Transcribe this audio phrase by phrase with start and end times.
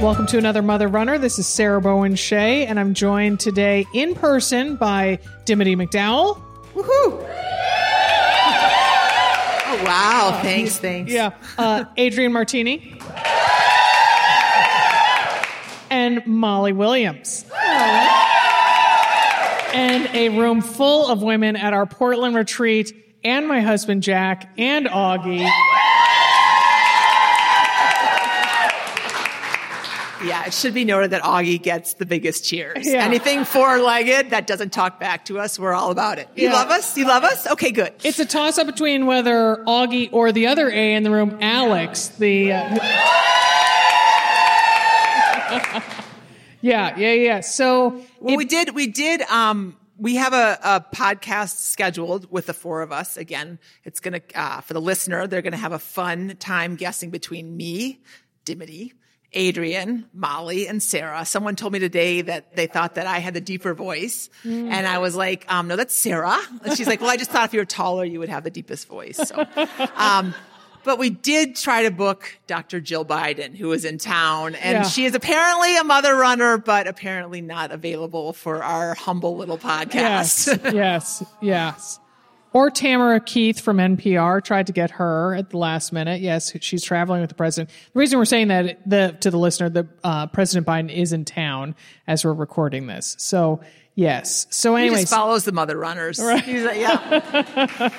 [0.00, 1.18] Welcome to another Mother Runner.
[1.18, 6.40] This is Sarah Bowen Shea, and I'm joined today in person by Dimity McDowell.
[6.72, 7.26] Woohoo!
[9.66, 10.40] Oh wow!
[10.42, 11.12] Thanks, thanks.
[11.12, 12.98] Yeah, uh, Adrienne Martini
[15.90, 17.44] and Molly Williams.
[19.74, 24.86] And a room full of women at our Portland retreat, and my husband Jack and
[24.86, 25.46] Augie.
[30.24, 32.86] Yeah, it should be noted that Augie gets the biggest cheers.
[32.86, 33.04] Yeah.
[33.04, 36.28] Anything four-legged that doesn't talk back to us, we're all about it.
[36.36, 36.52] You Yeah.
[36.54, 36.96] love us?
[36.96, 37.46] You love us?
[37.46, 37.92] Okay, good.
[38.04, 42.08] It's a toss up between whether Augie or the other A in the room, Alex,
[42.08, 42.52] the.
[42.52, 42.60] Uh,
[46.60, 47.40] yeah, yeah, yeah.
[47.40, 48.74] So Well, we did.
[48.74, 49.22] We did.
[49.22, 53.16] Um, we have a, a podcast scheduled with the four of us.
[53.16, 55.26] Again, it's gonna uh, for the listener.
[55.26, 58.00] They're gonna have a fun time guessing between me,
[58.44, 58.92] Dimity,
[59.36, 61.24] Adrienne, Molly, and Sarah.
[61.24, 64.98] Someone told me today that they thought that I had the deeper voice, and I
[64.98, 67.60] was like, um, "No, that's Sarah." And she's like, "Well, I just thought if you
[67.60, 69.46] were taller, you would have the deepest voice." So.
[69.96, 70.34] Um,
[70.82, 72.80] but we did try to book Dr.
[72.80, 74.82] Jill Biden, who was in town, and Yeah.
[74.84, 79.94] she is apparently a mother runner, but apparently not available for our humble little podcast.
[80.64, 82.00] yes, yes, yes.
[82.52, 86.20] Or Tamara Keith from NPR tried to get her at the last minute.
[86.20, 87.70] Yes, she's traveling with the president.
[87.92, 91.24] The reason we're saying that the to the listener, the uh, President Biden is in
[91.24, 91.76] town
[92.08, 93.14] as we're recording this.
[93.18, 93.60] So
[94.00, 94.46] yes.
[94.50, 96.18] So He anyways, just follows the mother runners.
[96.18, 96.42] Right.
[96.42, 97.22] He's like, yeah.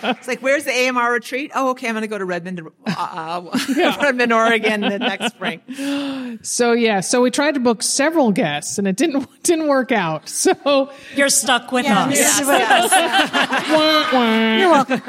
[0.17, 1.51] it's like, where's the AMR retreat?
[1.53, 1.87] Oh, okay.
[1.87, 3.57] I'm going to go to Redmond, uh, uh,
[4.01, 5.61] Redmond, Oregon the next spring.
[6.43, 10.29] So yeah, so we tried to book several guests and it didn't didn't work out.
[10.29, 12.15] So You're stuck with us.
[12.15, 13.69] Yes, yes.
[13.69, 14.55] wah, wah.
[14.57, 15.01] You're welcome.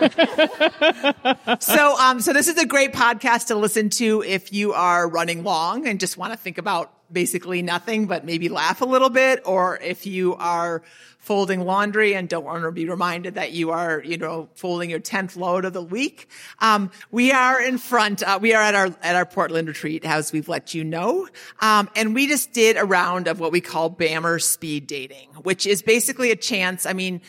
[1.60, 5.44] So, um, so this is a great podcast to listen to if you are running
[5.44, 9.42] long and just want to think about basically nothing, but maybe laugh a little bit,
[9.44, 10.82] or if you are
[11.22, 14.98] folding laundry and don't want to be reminded that you are, you know, folding your
[14.98, 16.28] 10th load of the week.
[16.58, 20.32] Um, we are in front, uh, we are at our, at our Portland retreat, as
[20.32, 21.28] we've let you know.
[21.60, 25.64] Um, and we just did a round of what we call BAMR speed dating, which
[25.64, 26.86] is basically a chance.
[26.86, 27.20] I mean,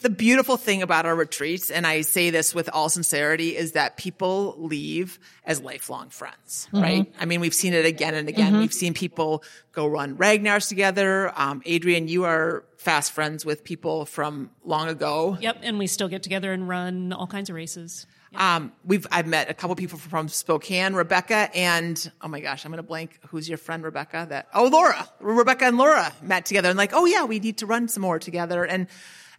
[0.00, 3.96] the beautiful thing about our retreats, and I say this with all sincerity, is that
[3.96, 7.12] people leave as lifelong friends, right?
[7.18, 8.58] I mean, we've seen it again and again.
[8.58, 11.32] We've seen people go run Ragnar's together.
[11.36, 15.36] Um, Adrienne, you are fast friends with people from long ago.
[15.40, 18.06] Yep, and we still get together and run all kinds of races.
[18.34, 22.70] Um, we've I've met a couple people from Spokane, Rebecca, and oh my gosh, I'm
[22.70, 23.18] gonna blank.
[23.28, 24.26] Who's your friend, Rebecca?
[24.28, 27.66] That oh, Laura, Rebecca and Laura met together, and like, oh yeah, we need to
[27.66, 28.86] run some more together, and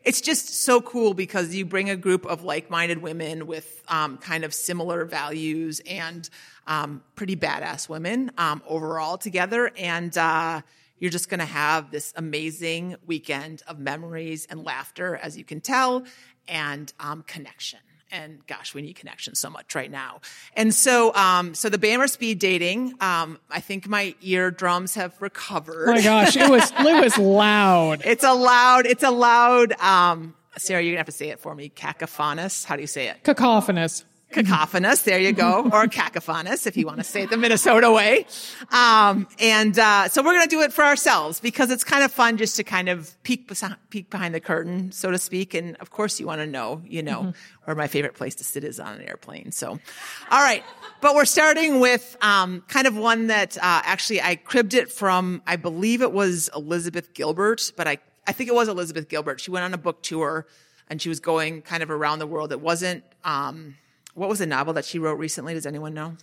[0.03, 4.43] it's just so cool because you bring a group of like-minded women with um, kind
[4.43, 6.29] of similar values and
[6.67, 10.17] um, pretty badass women um, overall together, and.
[10.17, 10.61] Uh,
[11.01, 15.59] you're just going to have this amazing weekend of memories and laughter, as you can
[15.59, 16.05] tell,
[16.47, 17.79] and um, connection.
[18.11, 20.21] And gosh, we need connection so much right now.
[20.55, 25.87] And so, um, so the BAMR speed dating, um, I think my eardrums have recovered.
[25.89, 28.01] Oh my gosh, it was it was loud.
[28.11, 31.55] It's a loud, it's a loud, um, Sarah, you're gonna have to say it for
[31.55, 31.69] me.
[31.69, 32.65] Cacophonous.
[32.65, 33.23] How do you say it?
[33.23, 34.03] Cacophonous.
[34.31, 35.03] Cacophonous.
[35.03, 35.69] There you go.
[35.71, 38.25] Or cacophonous if you want to say it the Minnesota way.
[38.71, 42.11] Um, and, uh, so we're going to do it for ourselves because it's kind of
[42.11, 45.53] fun just to kind of peek, besi- peek behind the curtain, so to speak.
[45.53, 47.33] And of course you want to know, you know,
[47.65, 49.51] where my favorite place to sit is on an airplane.
[49.51, 50.63] So, all right.
[50.99, 55.41] But we're starting with, um, kind of one that, uh, actually I cribbed it from,
[55.47, 57.97] I believe it was Elizabeth Gilbert, but I,
[58.27, 59.39] I think it was Elizabeth Gilbert.
[59.41, 60.45] She went on a book tour
[60.89, 62.51] and she was going kind of around the world.
[62.51, 63.75] It wasn't, um,
[64.13, 65.53] what was the novel that she wrote recently?
[65.53, 66.15] Does anyone know?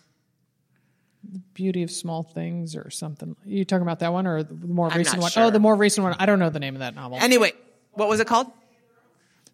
[1.31, 3.31] The Beauty of Small Things or something.
[3.31, 5.31] Are you talking about that one or the more I'm recent one?
[5.31, 5.45] sure.
[5.45, 6.17] Oh, the more recent one.
[6.19, 7.19] I don't know the name of that novel.
[7.21, 7.53] Anyway,
[7.93, 8.47] what was it called?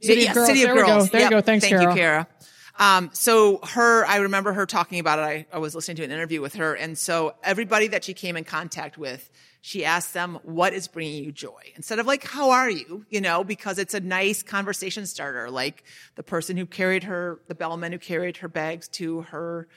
[0.01, 0.49] City of Girls.
[0.49, 1.05] There we go.
[1.05, 1.41] There you go.
[1.41, 2.27] Thanks, Thank you, Kara.
[2.77, 5.23] Um, so her, I remember her talking about it.
[5.23, 6.75] I, I was listening to an interview with her.
[6.75, 9.31] And so everybody that she came in contact with,
[9.61, 11.73] she asked them, what is bringing you joy?
[11.77, 13.07] Instead of like, how are you?
[13.09, 15.51] You know, because it's a nice conversation starter.
[15.51, 15.85] Like
[16.17, 19.69] the person who carried her, the bellman who carried her bags to her,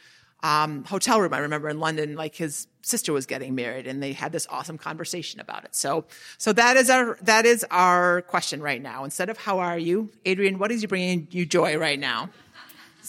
[0.44, 1.34] um, hotel room.
[1.34, 4.78] I remember in London, like his sister was getting married and they had this awesome
[4.78, 5.76] conversation about it.
[5.76, 6.06] So,
[6.38, 9.04] so that is our, that is our question right now.
[9.04, 12.30] Instead of how are you, Adrienne, what is bringing you joy right now?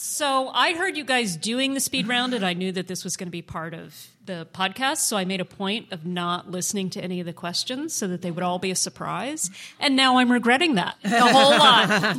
[0.00, 3.16] So I heard you guys doing the speed round, and I knew that this was
[3.16, 4.98] going to be part of the podcast.
[4.98, 8.22] So I made a point of not listening to any of the questions so that
[8.22, 9.50] they would all be a surprise.
[9.80, 12.16] And now I'm regretting that a whole lot.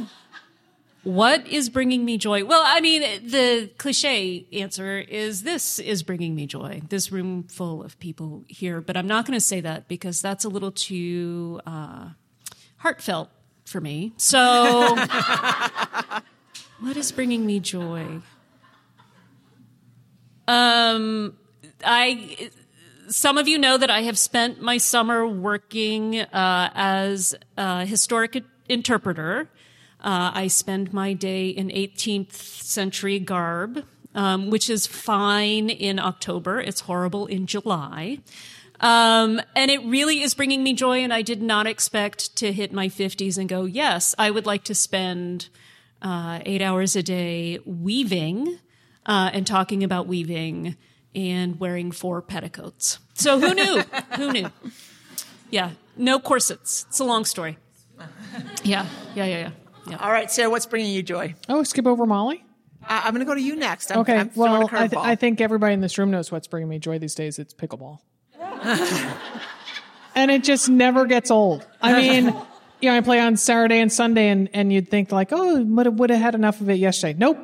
[1.04, 2.44] what is bringing me joy?
[2.44, 6.82] Well, I mean, the cliche answer is this is bringing me joy.
[6.90, 10.44] This room full of people here, but I'm not going to say that because that's
[10.44, 12.10] a little too uh,
[12.80, 13.30] heartfelt
[13.64, 14.12] for me.
[14.18, 14.98] So.
[16.82, 18.22] What is bringing me joy?
[20.48, 21.38] Um,
[21.84, 22.50] I.
[23.10, 28.44] Some of you know that I have spent my summer working uh, as a historic
[28.70, 29.50] interpreter.
[30.00, 33.84] Uh, I spend my day in 18th century garb,
[34.14, 36.62] um, which is fine in October.
[36.62, 38.20] It's horrible in July.
[38.80, 41.00] Um, and it really is bringing me joy.
[41.00, 44.64] And I did not expect to hit my 50s and go, yes, I would like
[44.66, 45.50] to spend
[46.02, 48.58] uh, eight hours a day weaving
[49.06, 50.76] uh, and talking about weaving
[51.16, 53.00] and wearing four petticoats.
[53.14, 53.84] So who knew?
[54.16, 54.50] who knew?
[55.50, 56.86] Yeah, no corsets.
[56.90, 57.58] It's a long story.
[58.64, 58.86] Yeah,
[59.16, 59.52] yeah, yeah, yeah.
[59.90, 59.98] yeah.
[59.98, 61.34] All right, Sarah, what's bringing you joy?
[61.48, 62.44] Oh, skip over Molly.
[62.84, 63.92] Uh, I'm going to go to you next.
[63.92, 64.18] I'm, Okay.
[64.18, 67.00] I'm well, I, th- I think everybody in this room knows what's bringing me joy
[67.00, 67.40] these days.
[67.40, 68.00] It's pickleball.
[70.16, 71.66] and it just never gets old.
[71.82, 72.36] I mean,
[72.82, 75.86] you know, I play on Saturday and Sunday, and, and you'd think like, oh, would
[75.86, 77.16] have, would have had enough of it yesterday.
[77.18, 77.38] Nope.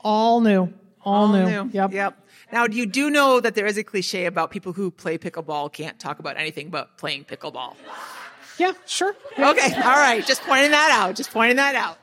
[0.00, 0.72] All new.
[1.02, 1.64] All, All new.
[1.64, 1.70] new.
[1.72, 1.92] Yep.
[1.92, 2.16] Yep.
[2.52, 5.72] Now, do you do know that there is a cliche about people who play pickleball
[5.72, 7.76] can't talk about anything but playing pickleball.
[8.58, 9.14] Yeah, sure.
[9.38, 9.74] Okay.
[9.74, 10.24] All right.
[10.26, 11.14] Just pointing that out.
[11.14, 11.98] Just pointing that out.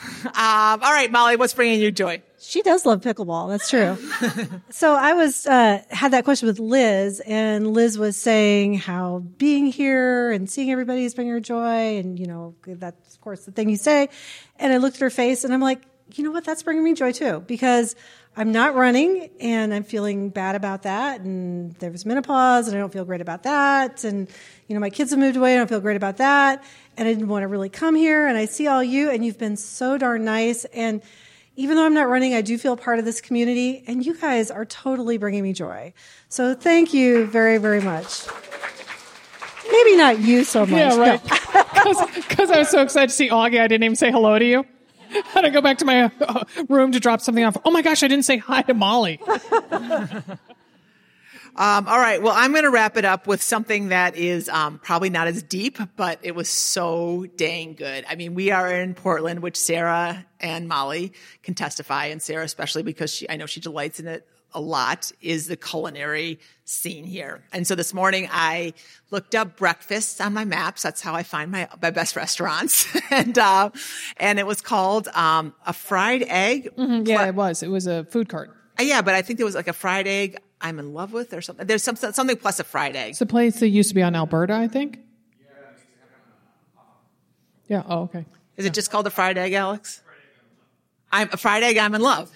[0.24, 2.22] Um, all right, Molly, what's bringing you joy?
[2.38, 3.50] She does love pickleball.
[3.50, 3.98] That's true.
[4.70, 9.66] so I was uh, had that question with Liz, and Liz was saying how being
[9.66, 13.52] here and seeing everybody is bringing her joy, and you know that's of course the
[13.52, 14.08] thing you say.
[14.58, 15.82] And I looked at her face, and I'm like,
[16.14, 16.44] you know what?
[16.44, 17.94] That's bringing me joy too, because
[18.36, 21.20] I'm not running, and I'm feeling bad about that.
[21.20, 24.04] And there was menopause, and I don't feel great about that.
[24.04, 24.28] And
[24.68, 26.62] you know, my kids have moved away, and I don't feel great about that.
[27.00, 28.26] And I didn't want to really come here.
[28.26, 30.66] And I see all you, and you've been so darn nice.
[30.66, 31.00] And
[31.56, 34.50] even though I'm not running, I do feel part of this community, and you guys
[34.50, 35.94] are totally bringing me joy.
[36.28, 38.26] So thank you very, very much.
[39.72, 40.70] Maybe not you so much.
[40.70, 41.22] Yeah, right.
[41.22, 44.66] Because I was so excited to see Augie, I didn't even say hello to you.
[45.32, 47.56] Had to go back to my uh, room to drop something off.
[47.64, 49.20] Oh my gosh, I didn't say hi to Molly.
[51.56, 52.22] Um, all right.
[52.22, 55.42] Well, I'm going to wrap it up with something that is um, probably not as
[55.42, 58.04] deep, but it was so dang good.
[58.08, 61.12] I mean, we are in Portland, which Sarah and Molly
[61.42, 65.12] can testify, and Sarah especially because she, I know she delights in it a lot,
[65.20, 67.42] is the culinary scene here.
[67.52, 68.74] And so this morning I
[69.10, 70.82] looked up breakfasts on my maps.
[70.82, 72.88] That's how I find my, my best restaurants.
[73.10, 73.70] and, uh,
[74.16, 76.70] and it was called, um, a fried egg.
[76.76, 77.62] Yeah, it was.
[77.62, 78.50] It was a food cart.
[78.78, 81.32] Uh, Yeah, but I think there was like a fried egg I'm in love with
[81.32, 81.66] or something.
[81.66, 83.10] There's some, something plus a fried egg.
[83.10, 85.00] It's the place that used to be on Alberta, I think.
[87.68, 87.68] Yeah.
[87.68, 88.26] Yeah, oh, okay.
[88.56, 90.02] Is it just called a fried egg, Alex?
[91.12, 91.78] I'm a fried egg.
[91.78, 92.30] I'm in love.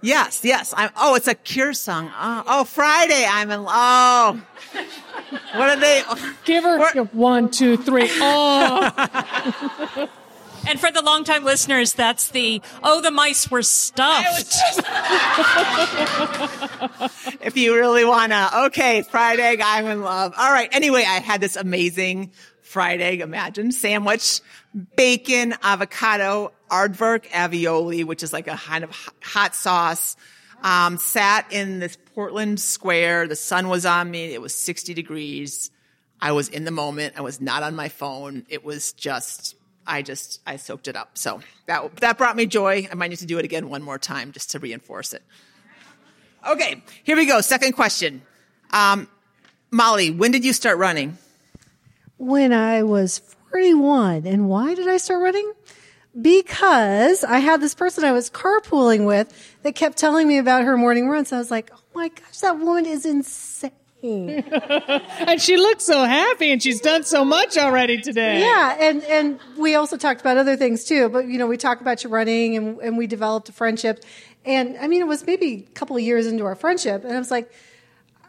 [0.00, 0.72] Yes, yes.
[0.76, 0.90] I'm.
[0.96, 2.10] Oh, it's a Cure song.
[2.16, 3.26] Oh, oh Friday.
[3.28, 3.64] I'm in.
[3.66, 4.40] Oh,
[5.54, 6.02] what are they?
[6.44, 8.08] Give her yeah, one, two, three.
[8.08, 10.08] Oh,
[10.66, 14.56] And for the longtime listeners, that's the oh, the mice were stuffed.
[17.42, 18.50] if you really wanna.
[18.66, 19.60] Okay, fried egg.
[19.62, 20.34] I'm in love.
[20.36, 20.68] All right.
[20.72, 23.20] Anyway, I had this amazing fried egg.
[23.20, 24.40] Imagine sandwich,
[24.96, 28.90] bacon, avocado, aardvark aioli, which is like a kind of
[29.22, 30.16] hot sauce.
[30.62, 33.28] Um, sat in this Portland Square.
[33.28, 34.34] The sun was on me.
[34.34, 35.70] It was 60 degrees.
[36.20, 37.14] I was in the moment.
[37.16, 38.44] I was not on my phone.
[38.48, 39.54] It was just,
[39.88, 41.18] I just, I soaked it up.
[41.18, 42.86] So that, that brought me joy.
[42.90, 45.22] I might need to do it again one more time just to reinforce it.
[46.48, 47.40] Okay, here we go.
[47.40, 48.22] Second question.
[48.70, 49.08] Um,
[49.70, 51.18] Molly, when did you start running?
[52.18, 54.26] when I was 41.
[54.26, 55.52] And why did I start running?
[56.20, 60.76] Because I had this person I was carpooling with that kept telling me about her
[60.76, 61.32] morning runs.
[61.32, 63.70] I was like, oh my gosh, that woman is insane.
[64.00, 64.38] Hmm.
[65.28, 68.40] And she looks so happy and she's done so much already today.
[68.40, 71.08] Yeah, and and we also talked about other things too.
[71.08, 74.04] But you know, we talked about your running, and and we developed a friendship.
[74.44, 77.18] And I mean, it was maybe a couple of years into our friendship, and I
[77.18, 77.52] was like,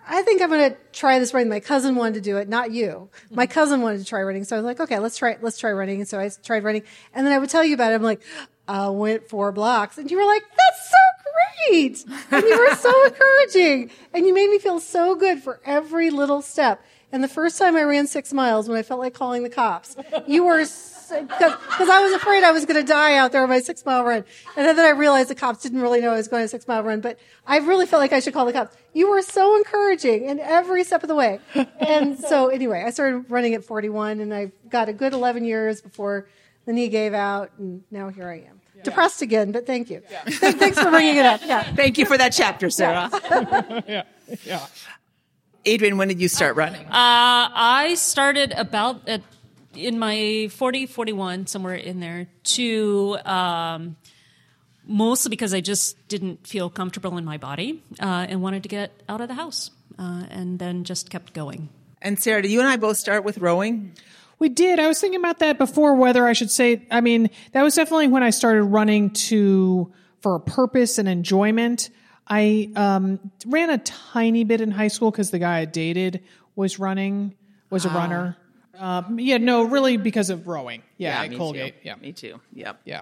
[0.07, 1.49] I think I'm going to try this running.
[1.49, 3.09] My cousin wanted to do it, not you.
[3.29, 5.71] My cousin wanted to try running, so I was like, okay, let's try let's try
[5.71, 5.99] running.
[5.99, 6.83] And so I tried running,
[7.13, 7.95] and then I would tell you about it.
[7.95, 8.21] I'm like,
[8.69, 11.31] I went four blocks, and you were like, that's so
[11.67, 16.11] great, and you were so encouraging, and you made me feel so good for every
[16.11, 16.83] little step.
[17.11, 19.95] And the first time I ran six miles, when I felt like calling the cops,
[20.27, 20.63] you were
[21.09, 24.03] because I was afraid I was going to die out there on my six mile
[24.03, 24.23] run.
[24.55, 26.83] And then I realized the cops didn't really know I was going a six mile
[26.83, 28.75] run, but I really felt like I should call the cops.
[28.93, 31.39] You were so encouraging in every step of the way.
[31.79, 35.81] And so anyway, I started running at 41 and I got a good 11 years
[35.81, 36.27] before
[36.65, 38.58] the knee gave out and now here I am.
[38.83, 40.01] Depressed again, but thank you.
[40.25, 41.41] Th- Thanks for bringing it up.
[41.45, 41.63] Yeah.
[41.75, 43.09] Thank you for that chapter, Sarah.
[43.87, 44.03] Yeah.
[44.45, 44.65] Yeah.
[45.67, 46.85] Adrienne, when did you start running?
[46.85, 49.21] Uh, I started about at,
[49.75, 53.95] in my 40, 41, somewhere in there, to um,
[54.85, 58.91] mostly because I just didn't feel comfortable in my body uh, and wanted to get
[59.09, 61.69] out of the house, uh, and then just kept going.
[62.01, 63.93] and Sarah, do you and I both start with rowing?
[64.39, 64.79] We did.
[64.79, 68.07] I was thinking about that before whether I should say I mean, that was definitely
[68.07, 69.91] when I started running to
[70.21, 71.89] for a purpose and enjoyment.
[72.27, 76.23] I um, ran a tiny bit in high school because the guy I dated
[76.55, 77.35] was running,
[77.69, 78.37] was a runner.
[78.77, 80.83] Um, yeah, no, really because of rowing.
[80.97, 81.81] Yeah, at me Colgate.
[81.81, 81.87] Too.
[81.87, 82.39] Yeah, me too.
[82.53, 83.01] Yep, yeah,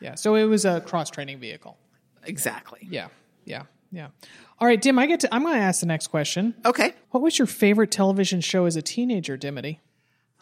[0.00, 0.14] yeah.
[0.14, 1.76] So it was a cross training vehicle.
[2.24, 2.86] exactly.
[2.88, 3.08] Yeah,
[3.44, 4.08] yeah, yeah.
[4.58, 4.98] All right, Dim.
[4.98, 5.34] I get to.
[5.34, 6.54] I'm going to ask the next question.
[6.64, 6.94] Okay.
[7.10, 9.80] What was your favorite television show as a teenager, Dimity?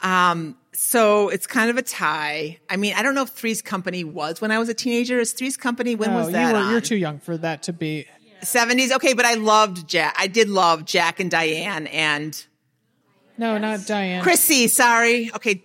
[0.03, 2.59] Um, so it's kind of a tie.
[2.69, 5.19] I mean, I don't know if Three's Company was when I was a teenager.
[5.21, 6.49] Is Three's Company when was Oh, that?
[6.57, 8.07] you were, you're too young for that to be.
[8.43, 8.93] 70s.
[8.93, 10.15] Okay, but I loved Jack.
[10.19, 12.45] I did love Jack and Diane and
[13.39, 14.23] No, not Diane.
[14.23, 14.69] Chrissy.
[14.69, 15.31] Sorry.
[15.35, 15.63] Okay.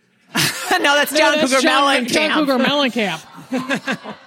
[0.34, 0.40] no,
[0.80, 2.08] that's No, John that's Cougar John, Mellencamp.
[2.08, 4.14] John Cougar Mellencamp.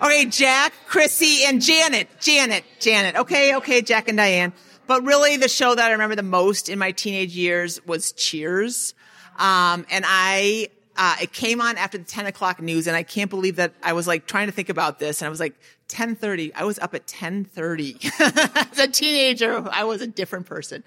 [0.00, 2.08] Okay, Jack, Chrissy, and Janet.
[2.20, 3.16] Janet, Janet.
[3.16, 4.52] Okay, okay, Jack and Diane.
[4.88, 8.94] But really, the show that I remember the most in my teenage years was Cheers.
[9.38, 13.30] Um, and I, uh, it came on after the 10 o'clock news, and I can't
[13.30, 15.54] believe that I was like trying to think about this, and I was like,
[15.88, 16.52] 10:30.
[16.54, 18.04] I was up at 10:30
[18.72, 19.66] as a teenager.
[19.70, 20.82] I was a different person,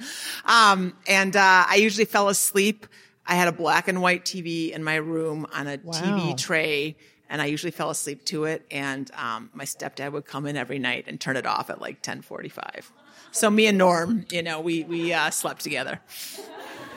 [0.45, 2.85] um, and uh, I usually fell asleep.
[3.25, 5.93] I had a black and white TV in my room on a Wow.
[5.93, 6.97] TV tray,
[7.31, 8.63] and I usually fell asleep to it.
[8.69, 12.03] And um, my stepdad would come in every night and turn it off at like
[12.03, 12.91] 10:45.
[13.31, 15.99] So me and Norm, you know, we we uh, slept together.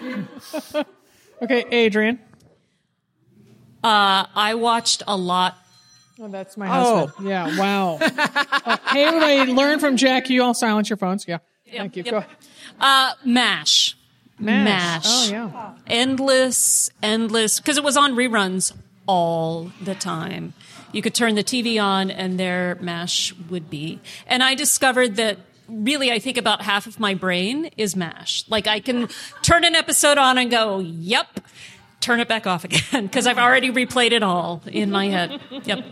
[1.42, 2.20] Okay, Adrienne.
[3.82, 5.58] Uh, I watched a lot.
[6.18, 6.96] Oh, that's my husband.
[6.96, 7.06] Oh.
[7.06, 7.28] husband.
[7.28, 7.98] Yeah, wow.
[8.66, 10.30] Uh, hey, everybody, learn from Jack.
[10.30, 11.28] You all silence your phones.
[11.28, 11.38] Yeah.
[11.70, 12.04] Thank you.
[12.04, 12.10] yep.
[12.12, 12.30] Go ahead.
[12.80, 13.96] Uh, MASH.
[14.38, 15.04] Mash.
[15.06, 15.74] Oh, yeah.
[15.86, 18.72] endless, endless, because it was on reruns
[19.06, 20.54] all the time.
[20.92, 24.00] You could turn the TV on and there MASH would be.
[24.26, 28.44] And I discovered that really, I think about half of my brain is MASH.
[28.48, 29.08] Like I can
[29.42, 31.40] turn an episode on and go, yep,
[32.00, 35.40] turn it back off again, because I've already replayed it all in my head.
[35.64, 35.84] Yep.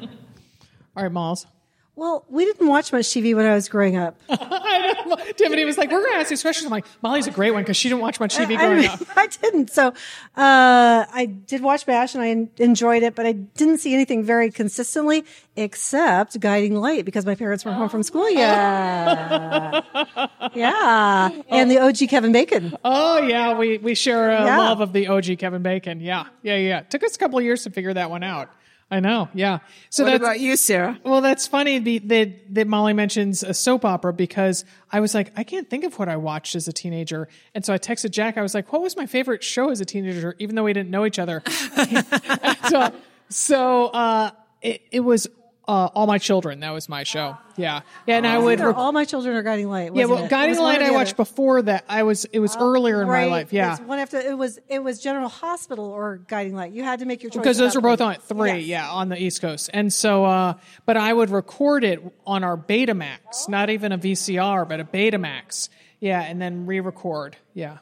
[0.97, 1.47] All right, Malls.
[1.95, 4.19] Well, we didn't watch much TV when I was growing up.
[4.31, 5.17] I know.
[5.37, 6.65] Tiffany was like, we're going to ask these questions.
[6.65, 8.89] I'm like, Molly's a great one because she didn't watch much TV I, growing mean,
[8.89, 9.01] up.
[9.17, 9.71] I didn't.
[9.71, 9.93] So uh,
[10.35, 15.25] I did watch Bash and I enjoyed it, but I didn't see anything very consistently
[15.55, 18.31] except Guiding Light because my parents were home from school.
[18.31, 19.83] Yeah.
[20.55, 21.31] yeah.
[21.51, 22.75] And the OG Kevin Bacon.
[22.85, 23.57] Oh, yeah.
[23.59, 24.57] We, we share a Yeah.
[24.59, 26.01] love of the OG Kevin Bacon.
[26.01, 26.25] Yeah.
[26.43, 26.81] Yeah, yeah.
[26.81, 28.49] Took us a couple of years to figure that one out.
[28.93, 29.31] I know.
[29.33, 29.61] Yeah.
[29.89, 31.01] So What that's, about you, Sarah?
[31.03, 35.45] Well, that's funny that that Molly mentions a soap opera because I was like, I
[35.45, 38.37] can't think of what I watched as a teenager, and so I texted Jack.
[38.37, 40.91] I was like, "What was my favorite show as a teenager?" Even though we didn't
[40.91, 41.43] know each other.
[42.69, 42.93] so,
[43.31, 44.31] so uh,
[44.61, 45.27] it, it was
[45.69, 46.61] uh, All My Children.
[46.61, 47.37] That was my show.
[47.57, 48.59] Yeah, yeah, and I would.
[48.61, 49.95] Rec- all my children are Guiding Light.
[49.95, 50.25] yeah, well, it?
[50.25, 51.85] It Guiding or Light I watched before that.
[51.89, 53.27] I was it was earlier in Right.
[53.29, 53.53] my life.
[53.53, 56.73] Yeah, one after it was it was General Hospital or Guiding Light.
[56.73, 58.65] You had to make your choice because those were both on at three, Yes.
[58.67, 59.71] yeah, on the East Coast.
[59.75, 60.55] And so, uh,
[60.87, 65.69] but I would record it on our Betamax, not even a VCR, but a Betamax,
[66.01, 67.79] yeah, and then re-record, yeah,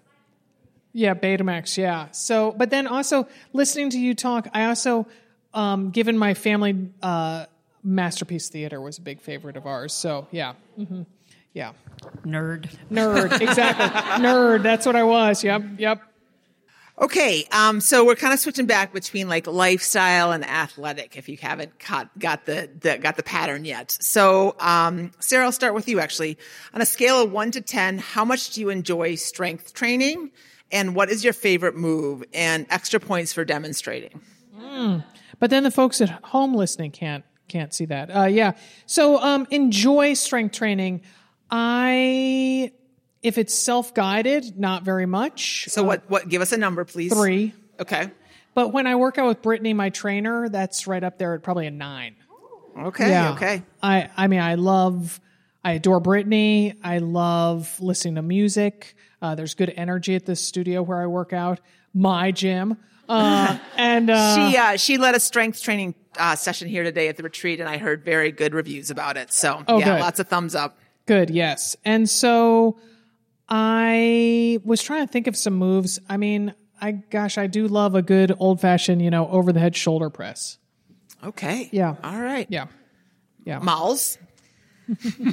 [0.92, 2.08] yeah, Betamax, yeah.
[2.10, 5.06] So, but then also listening to you talk, I also,
[5.54, 7.46] um, given my family, uh,
[7.82, 9.92] Masterpiece Theater was a big favorite of ours.
[9.92, 11.02] So, yeah, hmm
[11.52, 11.72] yeah,
[12.25, 12.70] Nerd.
[12.92, 13.87] nerd, exactly,
[14.25, 14.62] nerd.
[14.62, 15.42] That's what I was.
[15.42, 16.00] Yep, yep.
[17.00, 21.16] Okay, um, so we're kind of switching back between like lifestyle and athletic.
[21.16, 25.52] If you haven't caught, got the, the got the pattern yet, so um, Sarah, I'll
[25.52, 25.99] start with you.
[25.99, 26.37] Actually,
[26.75, 30.30] on a scale of one to ten, how much do you enjoy strength training,
[30.70, 32.22] and what is your favorite move?
[32.32, 34.20] And extra points for demonstrating.
[35.40, 38.14] But then the folks at home listening can't can't see that.
[38.14, 38.52] Uh, yeah.
[38.87, 41.02] So um, enjoy strength training.
[41.50, 42.73] I
[43.23, 45.66] if it's self guided, not very much.
[45.69, 46.09] So what?
[46.09, 46.28] What?
[46.28, 47.12] Give us a number, please.
[47.12, 47.52] Three.
[47.78, 48.11] Okay.
[48.54, 51.66] But when I work out with Brittany, my trainer, that's right up there at probably
[51.66, 52.16] a nine.
[52.78, 53.11] Okay.
[53.11, 53.33] Yeah.
[53.33, 53.62] Okay.
[53.83, 55.21] I I mean I love
[55.64, 56.75] I adore Brittany.
[56.83, 58.95] I love listening to music.
[59.21, 61.61] Uh, there's good energy at this studio where I work out.
[61.92, 62.78] My gym.
[63.11, 67.17] Uh, and uh, She uh, she led a strength training uh, session here today at
[67.17, 69.33] the retreat, and I heard very good reviews about it.
[69.33, 70.00] So Oh, yeah, good.
[70.00, 70.79] lots of thumbs up.
[71.07, 71.76] Good, yes.
[71.85, 72.79] And so
[73.49, 75.99] I was trying to think of some moves.
[76.09, 79.61] I mean, I gosh, I do love a good old fashioned, you know, over the
[79.61, 80.59] head shoulder press.
[81.25, 81.69] Okay.
[81.73, 81.97] Yeah.
[82.05, 82.47] All right.
[82.49, 82.67] Yeah.
[83.45, 83.59] Yeah.
[83.59, 84.19] Miles.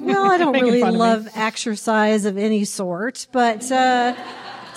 [0.01, 0.99] Well, I don't really fun of me.
[0.99, 4.15] love exercise of any sort, but uh,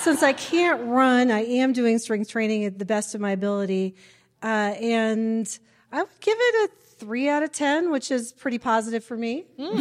[0.01, 3.95] since I can't run, I am doing strength training at the best of my ability,
[4.43, 5.59] uh, and
[5.93, 9.45] I would give it a three out of ten, which is pretty positive for me.
[9.59, 9.73] and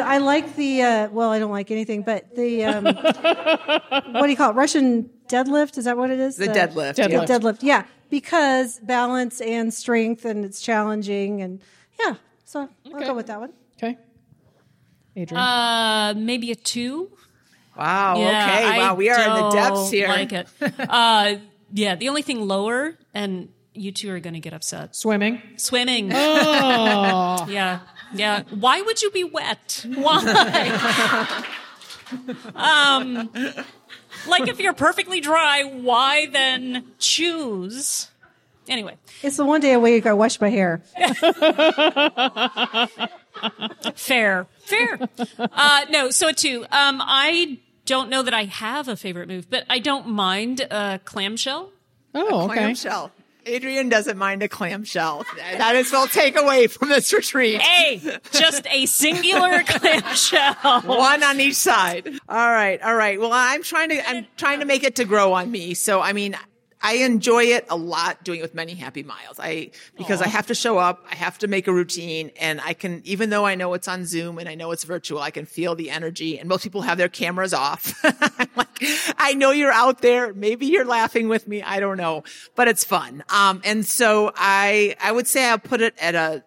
[0.00, 4.36] I like the uh, well, I don't like anything, but the um, what do you
[4.36, 4.54] call it?
[4.54, 5.78] Russian deadlift?
[5.78, 6.36] Is that what it is?
[6.36, 6.94] The deadlift.
[6.94, 7.10] Deadlift.
[7.10, 7.24] yeah.
[7.24, 11.60] The deadlift, yeah, because balance and strength, and it's challenging, and
[12.00, 12.14] yeah.
[12.44, 13.52] So I'll go with that one.
[13.76, 13.98] Okay.
[15.16, 15.44] Adrienne.
[15.44, 17.10] Uh, maybe a two.
[17.78, 18.18] Wow.
[18.18, 18.64] Yeah, okay.
[18.64, 18.94] I wow.
[18.94, 20.08] We are in the depths here.
[20.08, 20.48] Like it.
[20.78, 21.36] Uh,
[21.72, 21.94] yeah.
[21.94, 24.96] The only thing lower, and you two are going to get upset.
[24.96, 25.40] Swimming.
[25.56, 26.10] Swimming.
[26.14, 27.46] Oh.
[27.48, 27.80] Yeah.
[28.14, 28.42] Yeah.
[28.50, 29.84] Why would you be wet?
[29.94, 31.44] Why?
[32.54, 33.30] um,
[34.26, 38.08] like if you're perfectly dry, why then choose?
[38.66, 40.82] Anyway, It's the one day a week I wash my hair.
[43.94, 44.98] fair, fair.
[45.38, 46.64] Uh, no, so a two.
[46.70, 47.58] Um, I
[47.88, 51.70] don't know that I have a favorite move, but I don't mind a clamshell.
[52.14, 52.54] Oh, okay.
[52.54, 53.10] Clamshell.
[53.48, 55.24] Adrienne doesn't mind a clamshell.
[55.56, 57.62] That is well take away from this retreat.
[57.62, 60.82] Hey, just a singular clamshell.
[60.82, 62.06] One on each side.
[62.28, 63.18] All right, all right.
[63.18, 65.72] Well, I'm trying to I'm trying to make it to grow on me.
[65.72, 66.36] So I mean,
[66.80, 69.38] I enjoy it a lot doing it with many happy miles.
[69.38, 72.72] I because I have to show up, I have to make a routine, and I
[72.72, 75.44] can even though I know it's on Zoom and I know it's virtual, I can
[75.44, 76.38] feel the energy.
[76.38, 77.92] And most people have their cameras off.
[78.04, 78.82] I'm like,
[79.18, 80.32] I know you're out there.
[80.34, 81.62] Maybe you're laughing with me.
[81.62, 82.22] I don't know,
[82.54, 83.24] but it's fun.
[83.28, 86.44] Um, and so I I would say I'll put it at a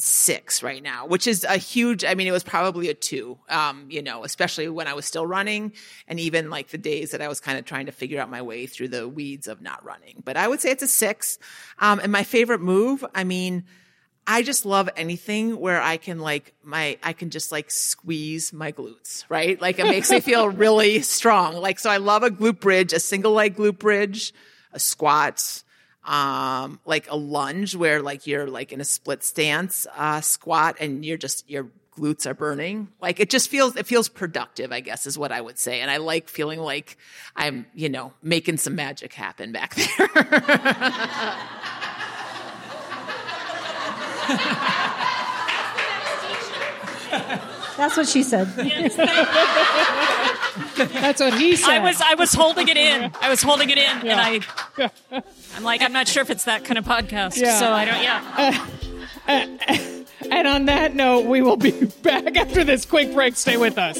[0.00, 3.86] six right now, which is a huge, I mean, it was probably a two, um,
[3.88, 5.72] you know, especially when I was still running
[6.08, 8.42] and even like the days that I was kind of trying to figure out my
[8.42, 10.22] way through the weeds of not running.
[10.24, 11.38] But I would say it's a six.
[11.78, 13.64] Um, and my favorite move, I mean,
[14.26, 18.70] I just love anything where I can like my I can just like squeeze my
[18.70, 19.60] glutes, right?
[19.60, 21.56] Like it makes me feel really strong.
[21.56, 24.32] Like so I love a glute bridge, a single leg glute bridge,
[24.72, 25.64] a squat,
[26.04, 31.04] um like a lunge where like you're like in a split stance uh squat and
[31.04, 32.88] you're just your glutes are burning.
[33.00, 35.80] Like it just feels it feels productive, I guess is what I would say.
[35.80, 36.96] And I like feeling like
[37.36, 40.08] I'm, you know, making some magic happen back there.
[47.76, 48.46] That's what she said.
[50.76, 51.70] That's what he said.
[51.70, 53.12] I was I was holding it in.
[53.20, 54.40] I was holding it in, and I
[55.54, 57.36] I'm like I'm not sure if it's that kind of podcast.
[57.36, 57.58] Yeah.
[57.58, 58.02] So I don't.
[58.02, 58.66] Yeah.
[60.30, 63.36] And on that note, we will be back after this quick break.
[63.36, 63.98] Stay with us.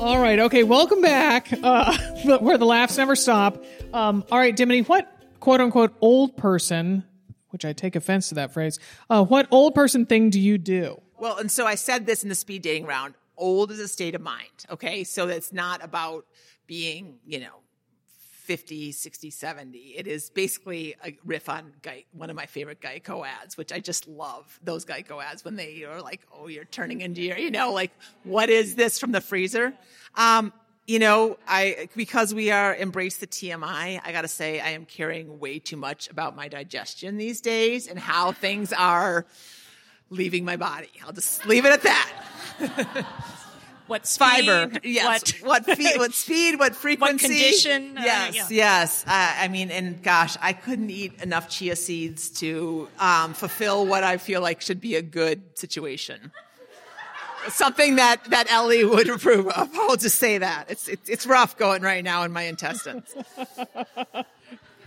[0.00, 0.40] All right.
[0.40, 0.64] Okay.
[0.64, 1.52] Welcome back.
[1.62, 1.96] Uh,
[2.40, 3.62] where the laughs never stop.
[3.92, 5.08] Um, all right, Dimity, what
[5.42, 7.02] quote unquote old person,
[7.50, 8.78] which I take offense to that phrase,
[9.10, 11.00] uh, what old person thing do you do?
[11.18, 13.14] Well, and so I said this in the speed dating round.
[13.36, 14.66] Old is a state of mind.
[14.70, 15.02] Okay.
[15.02, 16.26] So it's not about
[16.68, 17.58] being, you know,
[18.42, 19.78] 50, 60, 70.
[19.78, 23.80] It is basically a riff on Guy, one of my favorite Geico ads, which I
[23.80, 27.50] just love those Geico ads when they are like, oh, you're turning into your, you
[27.50, 27.90] know, like,
[28.22, 29.74] what is this from the freezer?
[30.14, 30.52] Um,
[30.92, 35.40] you know, I, because we are embrace the TMI, I gotta say, I am caring
[35.40, 39.24] way too much about my digestion these days and how things are
[40.10, 40.90] leaving my body.
[41.02, 42.12] I'll just leave it at that.
[43.86, 44.70] what speed, fiber.
[44.84, 45.40] Yes.
[45.40, 47.26] what What, what speed, what frequency.
[47.26, 48.34] condition, uh, yes.
[48.34, 48.46] yeah.
[48.50, 49.04] Yes.
[49.06, 54.04] Uh, I mean, and gosh, I couldn't eat enough chia seeds to um, fulfill what
[54.04, 56.32] I feel like should be a good situation.
[57.48, 59.70] Something that, that Ellie would approve of.
[59.74, 60.70] I'll just say that.
[60.70, 63.14] It's, it's, it's rough going right now in my intestines.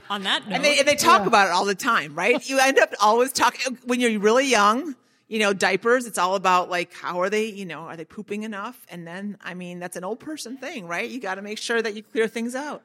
[0.10, 0.56] on that note.
[0.56, 2.48] And they, and they talk about it all the time, right?
[2.48, 4.96] You end up always talking when you're really young.
[5.28, 6.06] You know, diapers.
[6.06, 7.48] It's all about like how are they?
[7.48, 8.86] You know, are they pooping enough?
[8.90, 11.10] And then, I mean, that's an old person thing, right?
[11.10, 12.84] You got to make sure that you clear things out.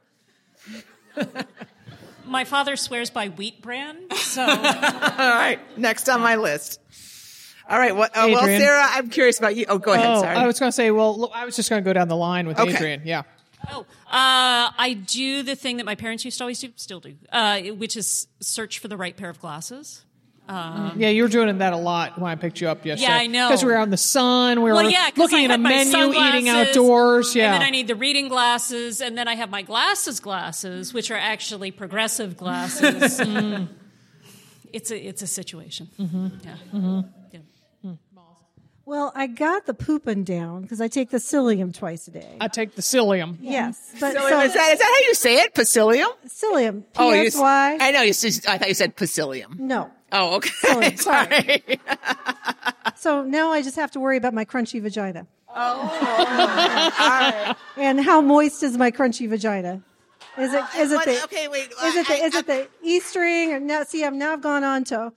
[2.27, 6.81] my father swears by wheat bran, so All right, next on my list.
[7.71, 8.11] All right, what?
[8.17, 9.65] Oh, well, Sarah, I'm curious about you.
[9.69, 10.07] Oh, go ahead.
[10.17, 10.37] Oh, Sorry.
[10.37, 12.17] I was going to say, well, look, I was just going to go down the
[12.17, 12.75] line with Okay.
[12.75, 13.03] Adrienne.
[13.05, 13.23] Yeah.
[13.71, 17.15] Oh, uh, I do the thing that my parents used to always do, still do,
[17.31, 20.05] uh, which is search for the right pair of glasses.
[20.49, 23.09] Yeah, you were doing that a lot when I picked you up yesterday.
[23.13, 23.49] Yeah, I know.
[23.49, 24.63] Because we were out in the sun.
[24.63, 27.37] We Well, were yeah, 'cause looking I at a menu, eating outdoors.
[27.37, 27.45] Yeah.
[27.45, 31.13] and then I need the reading glasses, and then I have my glasses glasses, which
[31.13, 33.21] are actually progressive glasses.
[33.31, 33.69] Mm.
[34.73, 35.89] It's a it's a situation.
[36.01, 36.27] Mm-hmm.
[36.45, 36.55] Yeah.
[36.73, 37.03] yeah.
[38.91, 42.37] Well, I got the pooping down because I take the psyllium twice a day.
[42.41, 43.37] I take the psyllium.
[43.41, 45.55] yes, but So so, is, that, is that how you say it?
[45.55, 46.09] Psyllium?
[46.27, 46.83] psyllium.
[46.97, 47.79] Oh, P you S Y.
[47.81, 48.03] I know.
[48.03, 49.61] You, s- I thought you said psyllium.
[49.61, 49.93] No.
[50.11, 50.51] Oh, okay.
[50.65, 51.29] Psyllium, sorry.
[51.39, 51.81] Sorry.
[52.97, 55.25] So now I just have to worry about my crunchy vagina.
[55.55, 55.87] Oh.
[57.77, 59.83] And how moist is my crunchy vagina?
[60.37, 61.71] Is it is it What- the okay, wait.
[61.85, 63.85] is it the I- is it the e string or now?
[63.85, 65.13] See, I'm now I've gone on to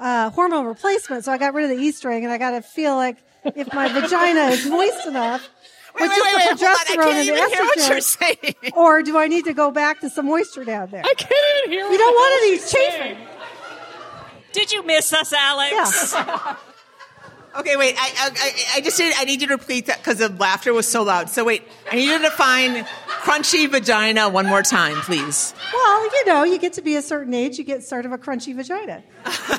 [0.00, 2.62] uh, hormone replacement, so I got rid of the e string, and I got to
[2.62, 5.48] feel like if my vagina is moist enough
[5.94, 6.76] Wait, with wait, just wait, the on.
[6.76, 8.72] I progesterone can't and the even hear what you're estrogen, saying.
[8.76, 11.02] or do I need to go back to some moisture down there?
[11.04, 11.32] I can't
[11.66, 13.26] even hear You don't want any chafing.
[14.52, 16.12] Did you miss us, Alex?
[16.14, 16.56] Yeah.
[17.58, 17.96] Okay, wait.
[17.98, 19.12] I, I, I- just did.
[19.18, 21.28] I need you to repeat that because the laughter was so loud.
[21.30, 22.84] So wait, I need you to define
[23.22, 25.52] crunchy vagina one more time, please.
[25.72, 28.18] Well, you know, you get to be a certain age, you get sort of a
[28.18, 29.02] crunchy vagina.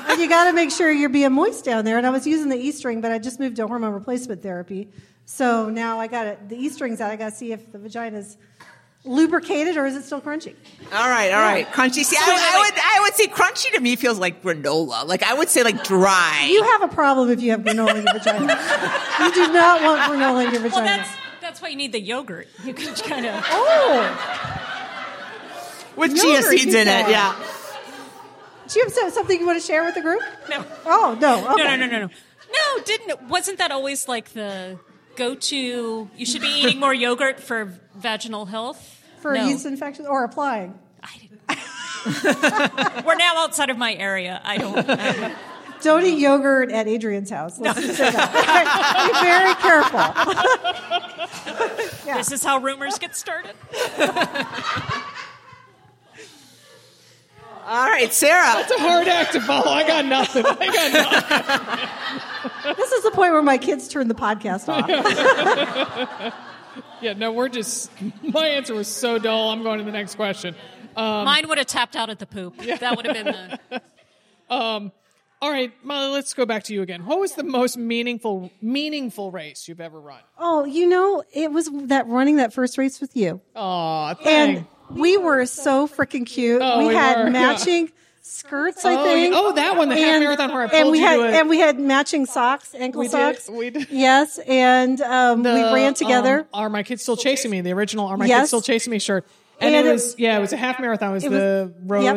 [0.08, 1.98] and you got to make sure you're being moist down there.
[1.98, 4.88] And I was using the E string, but I just moved to hormone replacement therapy.
[5.24, 7.10] So now I got it, the E string's out.
[7.10, 8.36] I got to see if the vagina's
[9.04, 10.54] lubricated or is it still crunchy?
[10.92, 11.66] All right, all right.
[11.66, 12.04] Crunchy.
[12.04, 15.06] See, I, I would, I would say crunchy to me feels like granola.
[15.06, 16.48] Like I would say like dry.
[16.50, 18.58] You have a problem if you have granola in your vagina.
[19.20, 20.62] you do not want granola in your vagina.
[20.62, 20.96] Well, vagina.
[20.96, 21.10] that's
[21.40, 22.48] that's why you need the yogurt.
[22.64, 23.44] You can kind of.
[23.48, 24.52] oh,
[25.96, 27.08] with chia seeds in it.
[27.08, 27.34] Yeah.
[28.68, 30.22] do you have something you want to share with the group?
[30.48, 30.64] No.
[30.86, 31.52] Oh, no.
[31.52, 31.64] Okay.
[31.64, 32.08] No, no, no, no, no.
[32.52, 34.78] No, didn't wasn't that always like the
[35.16, 36.08] go-to?
[36.16, 39.00] You should be eating more yogurt for vaginal health.
[39.20, 39.46] For no.
[39.46, 40.78] yeast infections or applying?
[41.02, 43.04] I didn't.
[43.06, 44.40] We're now outside of my area.
[44.42, 44.76] I don't.
[44.78, 45.36] I
[45.82, 47.58] don't- eat yogurt at Adrienne's house.
[47.58, 48.32] Let's just say that.
[49.12, 49.54] Be very
[52.04, 52.14] careful.
[52.14, 53.54] This is how rumors get started.
[57.64, 58.60] All right, Sarah.
[58.60, 59.70] It's a hard act to follow.
[59.70, 60.44] I got nothing.
[60.46, 60.92] I got
[62.62, 62.74] nothing.
[62.76, 66.34] This is the point where my kids turn the podcast off.
[67.02, 67.90] Yeah, no, we're just.
[68.22, 69.50] My answer was so dull.
[69.50, 70.54] I'm going to the next question.
[70.96, 72.56] Um, Mine would have tapped out at the poop.
[72.58, 73.82] That would have been the.
[74.48, 74.92] Um,
[75.40, 77.04] all right, Molly, let's go back to you again.
[77.06, 80.20] What was the most meaningful meaningful race you've ever run?
[80.38, 83.40] Oh, you know, it was that running that first race with you.
[83.56, 84.18] Aw, And
[84.58, 84.66] thank.
[84.94, 86.60] We were so freaking cute.
[86.62, 87.30] Oh, we, we had were, yeah.
[87.30, 87.90] matching
[88.22, 89.32] skirts, I Oh, think.
[89.34, 89.40] yeah.
[89.40, 91.78] Oh, that one, the half marathon where I and we had, a- And we had
[91.80, 93.50] matching socks, ankle We did, socks.
[93.50, 93.88] we did.
[93.90, 96.40] Yes, and um, we ran together.
[96.40, 97.60] Um, are my kids still chasing me?
[97.60, 98.40] The original "Are my Yes.
[98.42, 99.26] kids still chasing me?" shirt,
[99.60, 101.10] and, And it it- was yeah, it was a half marathon.
[101.10, 101.38] It was it was-
[101.86, 102.14] the yep.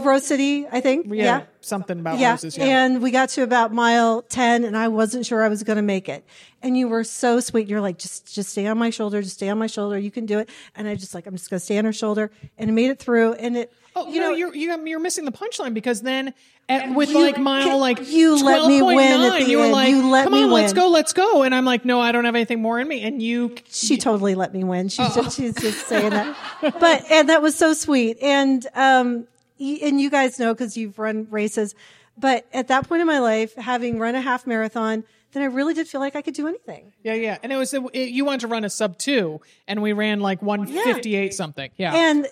[0.00, 1.06] Rose, City, I think.
[1.08, 1.42] yeah, yeah.
[1.60, 2.30] something about yeah.
[2.32, 2.56] roses.
[2.56, 5.76] Yeah, And we got to about mile 10 and I wasn't sure I was going
[5.76, 6.24] to make it.
[6.62, 7.68] And you were so sweet.
[7.68, 9.20] You're like, just, just stay on my shoulder.
[9.22, 9.98] Just stay on my shoulder.
[9.98, 10.48] You can do it.
[10.74, 12.90] And I just like, I'm just going to stay on her shoulder and I made
[12.90, 13.34] it through.
[13.34, 16.34] And it, Oh you no, know, you're you you're missing the punchline because then
[16.68, 19.64] at, with You- like mile like you let me win at 12.9, the you were
[19.66, 19.72] end.
[19.72, 22.10] like, You let "Come me on, let's go, let's go," and I'm like, "No, I
[22.10, 24.88] don't have anything more in me." And you, she totally let me win.
[24.88, 25.22] She's Oh.
[25.22, 26.36] just, she's just saying that.
[26.80, 28.18] But, and that was so sweet.
[28.20, 29.28] And, um,
[29.60, 31.74] and you guys know because you've run races.
[32.16, 35.74] But at that point in my life, having run a half marathon, then I really
[35.74, 36.92] did feel like I could do anything.
[37.02, 39.92] yeah, yeah, and it was it, you wanted to run a sub two, and we
[39.92, 41.70] ran like 158 something.
[41.76, 42.26] Yeah, and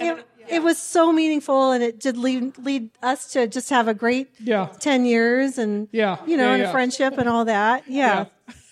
[0.00, 3.94] it, it was so meaningful and it did lead, lead us to just have a
[3.94, 4.68] great Yeah.
[4.78, 6.68] 10 years and Yeah, you know yeah, and yeah.
[6.68, 8.26] a friendship and all that yeah,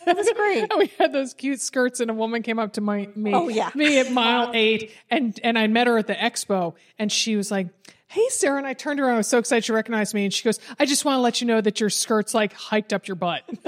[0.06, 3.08] it was great we had those cute skirts, and a woman came up to my
[3.16, 3.70] me, Oh, yeah.
[3.74, 7.50] me at mile eight, and and I met her at the expo, and she was
[7.50, 7.68] like,
[8.14, 8.58] Hey, Sarah.
[8.58, 9.14] And I turned around.
[9.14, 10.22] I was so excited she recognized me.
[10.22, 12.92] And she goes, I just want to let you know that your skirt's like hiked
[12.92, 13.42] up your butt.
[13.48, 13.58] and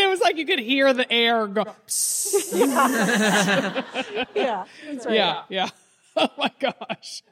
[0.00, 1.64] it was like you could hear the air go.
[4.34, 4.64] Yeah.
[4.88, 5.14] That's right.
[5.14, 5.68] Yeah, yeah.
[6.18, 7.22] Oh my gosh.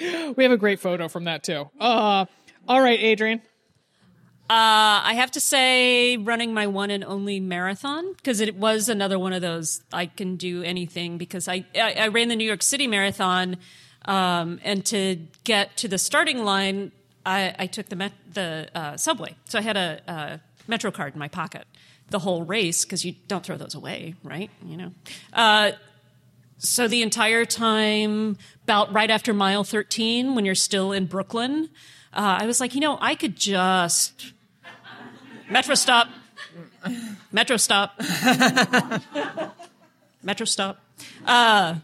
[0.36, 1.68] we have a great photo from that too.
[1.78, 2.24] Uh,
[2.68, 3.42] all right, Adrienne.
[4.50, 9.18] Uh, I have to say, running my one and only marathon because it was another
[9.18, 12.62] one of those I can do anything because I I, I ran the New York
[12.62, 13.58] City Marathon,
[14.06, 16.92] um, and to get to the starting line,
[17.26, 21.12] I, I took the met, the uh, subway, so I had a, a Metro card
[21.12, 21.66] in my pocket
[22.10, 24.50] the whole race because you don't throw those away, right?
[24.64, 24.92] You know.
[25.32, 25.72] Uh,
[26.58, 31.68] so the entire time, about right after mile 13, when you're still in Brooklyn,
[32.12, 34.32] uh, I was like, you know, I could just
[35.50, 36.08] metro stop,
[37.32, 38.00] metro stop,
[40.22, 40.80] metro stop.
[41.26, 41.76] Uh,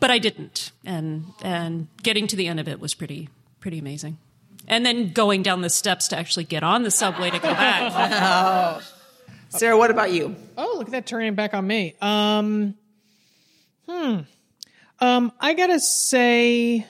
[0.00, 3.28] but I didn't, and and getting to the end of it was pretty
[3.60, 4.18] pretty amazing.
[4.68, 8.82] And then going down the steps to actually get on the subway to go back.
[9.48, 10.34] Sarah, what about you?
[10.56, 11.94] Oh, look at that turning back on me.
[12.00, 12.74] Um,
[13.88, 14.20] hmm.
[15.00, 16.86] Um, I gotta say,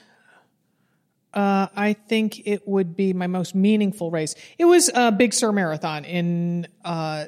[1.33, 4.35] uh, I think it would be my most meaningful race.
[4.57, 7.25] It was a Big Sur Marathon in uh,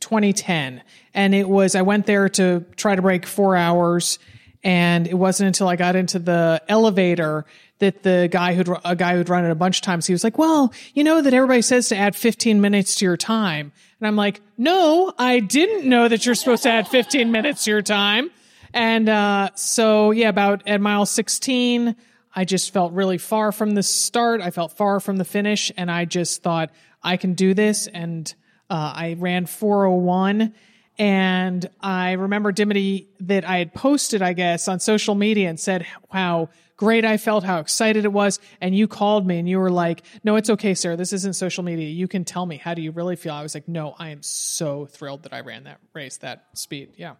[0.00, 4.18] 2010, and it was I went there to try to break four hours,
[4.62, 7.44] and it wasn't until I got into the elevator
[7.80, 10.24] that the guy who'd a guy who'd run it a bunch of times he was
[10.24, 14.06] like, "Well, you know that everybody says to add 15 minutes to your time," and
[14.06, 17.82] I'm like, "No, I didn't know that you're supposed to add 15 minutes to your
[17.82, 18.30] time."
[18.72, 21.94] And uh, so, yeah, about at mile 16,
[22.34, 24.40] I just felt really far from the start.
[24.40, 26.70] I felt far from the finish, and I just thought
[27.02, 27.86] I can do this.
[27.86, 28.32] And
[28.68, 30.54] uh, I ran 401.
[30.96, 35.86] And I remember Dimity that I had posted, I guess, on social media and said
[36.10, 38.38] how great I felt, how excited it was.
[38.60, 40.96] And you called me and you were like, no, it's okay, Sarah.
[40.96, 41.88] This isn't social media.
[41.88, 42.58] You can tell me.
[42.58, 43.34] How do you really feel?
[43.34, 46.94] I was like, no, I am so thrilled that I ran that race, that speed.
[46.96, 47.14] Yeah.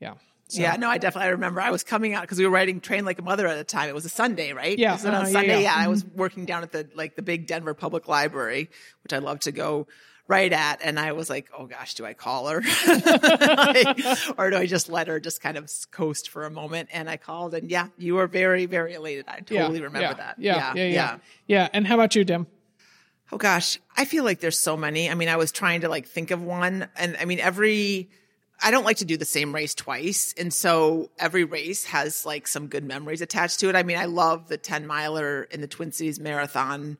[0.00, 0.14] Yeah.
[0.52, 1.60] So- Yeah, no, I definitely I remember.
[1.60, 3.88] I was coming out because we were writing Train Like a Mother at the time.
[3.88, 4.78] It was a Sunday, right?
[4.78, 5.48] Yeah, on uh-huh, yeah, Sunday?
[5.48, 5.58] yeah.
[5.60, 8.68] Yeah, I was working down at the like the big Denver Public Library,
[9.02, 9.86] which I love to go
[10.28, 13.98] right at, and I was like, oh gosh, do I call her, Like,
[14.38, 16.88] or do I just let her just kind of coast for a moment?
[16.92, 19.26] And I called, and yeah, you were very, very elated.
[19.28, 20.34] I Yeah, totally remember yeah, that.
[20.38, 21.68] Yeah, yeah, yeah, yeah.
[21.72, 22.46] And how about you, Dim?
[23.30, 25.10] Oh gosh, I feel like there's so many.
[25.10, 28.10] I mean, I was trying to like think of one, and I mean, every.
[28.62, 32.46] I don't like to do the same race twice, and so every race has like
[32.46, 33.76] some good memories attached to it.
[33.76, 36.98] I mean, I love the 10 miler in the Twin Cities Marathon.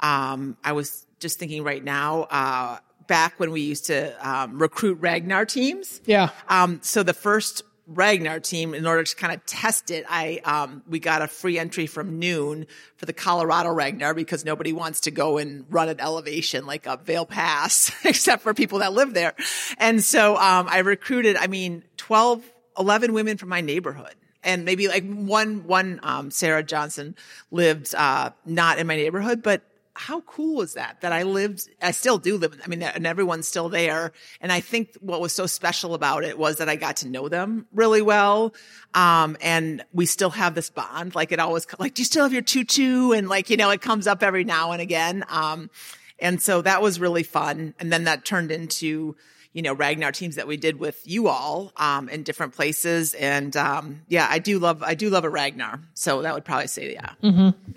[0.00, 4.98] Um, I was just thinking right now, uh, back when we used to um, recruit
[5.00, 6.00] Ragnar teams.
[6.06, 6.30] Yeah.
[6.48, 10.82] Um, so the first Ragnar team, in order to kind of test it, I um,
[10.88, 12.66] we got a free entry from Nuun
[12.96, 17.04] for the Colorado Ragnar because nobody wants to go and run at elevation like up
[17.04, 19.34] Vail Pass, except for people that live there.
[19.78, 22.42] And so um, I recruited, I mean, 12,
[22.78, 24.14] 11 women from my neighborhood.
[24.42, 27.16] And maybe like one, one, um, Sarah Johnson
[27.50, 29.62] lived, uh, not in my neighborhood, but
[29.96, 31.00] how cool was that?
[31.02, 34.12] That I lived, I still do live, I mean, and everyone's still there.
[34.40, 37.28] And I think what was so special about it was that I got to know
[37.28, 38.54] them really well.
[38.92, 41.14] Um, and we still have this bond.
[41.14, 43.12] Like it always, like, do you still have your tutu?
[43.12, 45.24] And like, you know, it comes up every now and again.
[45.28, 45.70] Um,
[46.18, 47.74] and so that was really fun.
[47.78, 49.16] And then that turned into,
[49.54, 53.14] you know, Ragnar teams that we did with you all, um, in different places.
[53.14, 55.80] And, um, yeah, I do love, I do love a Ragnar.
[55.94, 57.12] So that would probably say, yeah.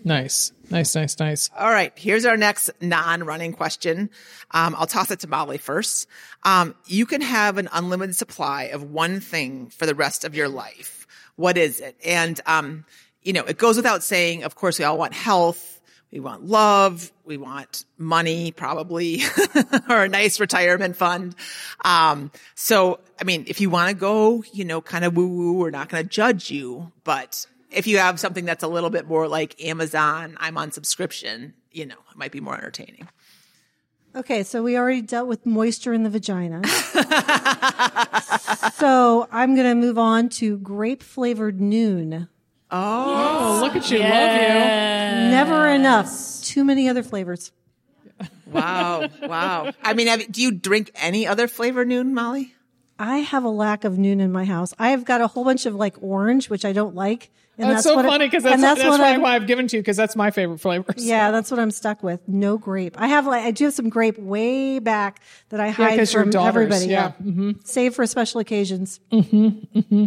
[0.03, 1.49] Nice, nice, nice, nice.
[1.57, 4.09] All right, here's our next non-running question.
[4.51, 6.07] Um, I'll toss it to Molly first.
[6.43, 10.49] Um, you can have an unlimited supply of one thing for the rest of your
[10.49, 11.07] life.
[11.35, 11.95] What is it?
[12.03, 12.85] And um,
[13.21, 14.43] you know, it goes without saying.
[14.43, 15.76] Of course, we all want health.
[16.11, 17.11] We want love.
[17.25, 19.21] We want money, probably,
[19.89, 21.35] or a nice retirement fund.
[21.83, 25.53] Um, so, I mean, if you want to go, you know, kind of woo woo,
[25.53, 26.91] we're not going to judge you.
[27.03, 31.53] But if you have something that's a little bit more like Amazon, I'm on subscription,
[31.71, 33.07] you know, it might be more entertaining.
[34.15, 36.65] Okay, so we already dealt with moisture in the vagina.
[38.73, 42.29] so I'm going to move on to grape flavored Nuun.
[42.69, 43.99] Oh, look at you.
[43.99, 45.29] Love you.
[45.29, 46.43] Never enough.
[46.43, 47.51] Too many other flavors.
[48.47, 49.07] Wow.
[49.21, 49.71] wow.
[49.83, 52.53] I mean, have, do you drink any other flavor Nuun, Molly?
[52.99, 54.73] I have a lack of Nuun in my house.
[54.79, 57.29] I have got a whole bunch of like orange, which I don't like.
[57.59, 59.67] And That's, so what funny because that's, and that's, what why, I'm- why I've given
[59.67, 61.03] to you because that's my favorite flavors.
[61.03, 62.21] Yeah, that's what I'm stuck with.
[62.27, 62.95] No grape.
[62.99, 66.29] I have like I do have some grape way back that I hide your from
[66.29, 66.85] daughters, everybody.
[66.85, 67.13] yeah.
[67.19, 67.51] Yeah, mm-hmm.
[67.63, 68.99] save for special occasions.
[69.11, 69.79] Mm-hmm.
[69.79, 70.05] Mm-hmm.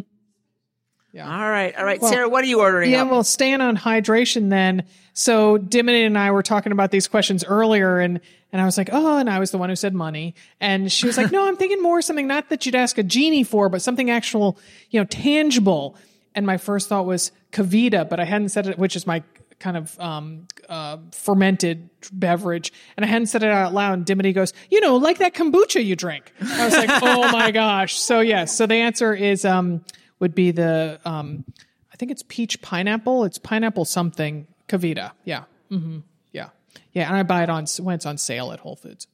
[1.13, 1.29] Yeah.
[1.29, 1.77] All right.
[1.77, 2.01] All right.
[2.03, 2.91] Sarah, what are you ordering?
[2.91, 3.11] Yeah, up?
[3.11, 4.85] well, staying on hydration then.
[5.13, 8.21] So Dimity and I were talking about these questions earlier and,
[8.53, 10.35] and I was like, oh, and I was the one who said money.
[10.61, 13.45] And she was like, no, I'm thinking more something not that you'd ask a genie
[13.45, 14.59] for, but something actual,
[14.91, 15.97] you know, tangible.
[16.35, 19.23] And my first thought was KeVita, but I hadn't said it, which is my
[19.61, 23.93] kind of um, uh, fermented beverage, and I hadn't said it out loud.
[23.93, 27.51] And Dimity goes, "You know, like that kombucha you drink." I was like, "Oh my
[27.51, 29.85] gosh!" So yes, so the answer is um,
[30.21, 31.45] would be the um,
[31.93, 33.25] I think it's peach pineapple.
[33.25, 35.13] It's pineapple something KeVita.
[35.25, 35.99] Yeah, hmm
[36.33, 36.51] yeah,
[36.93, 37.09] yeah.
[37.09, 39.07] And I buy it on when it's on sale at Whole Foods.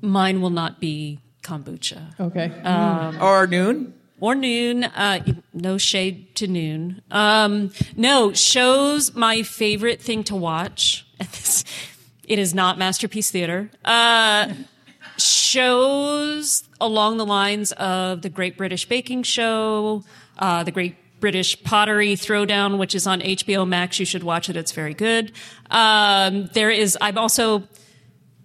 [0.00, 2.46] Mine will not be kombucha Okay.
[3.20, 3.92] or Nuun?
[4.20, 4.90] or Nuun.
[4.94, 5.20] Uh,
[5.52, 7.00] no shade to Nuun.
[7.10, 9.14] Um, no shows.
[9.14, 11.06] My favorite thing to watch.
[12.24, 13.70] it is not masterpiece theater.
[13.84, 14.52] Uh,
[15.18, 20.04] shows along the lines of the Great British Baking Show,
[20.38, 23.98] uh, the Great British Pottery Throwdown, which is on HBO Max.
[23.98, 24.56] You should watch it.
[24.56, 25.32] It's very good.
[25.70, 26.98] Um, there is.
[27.00, 27.62] I'm also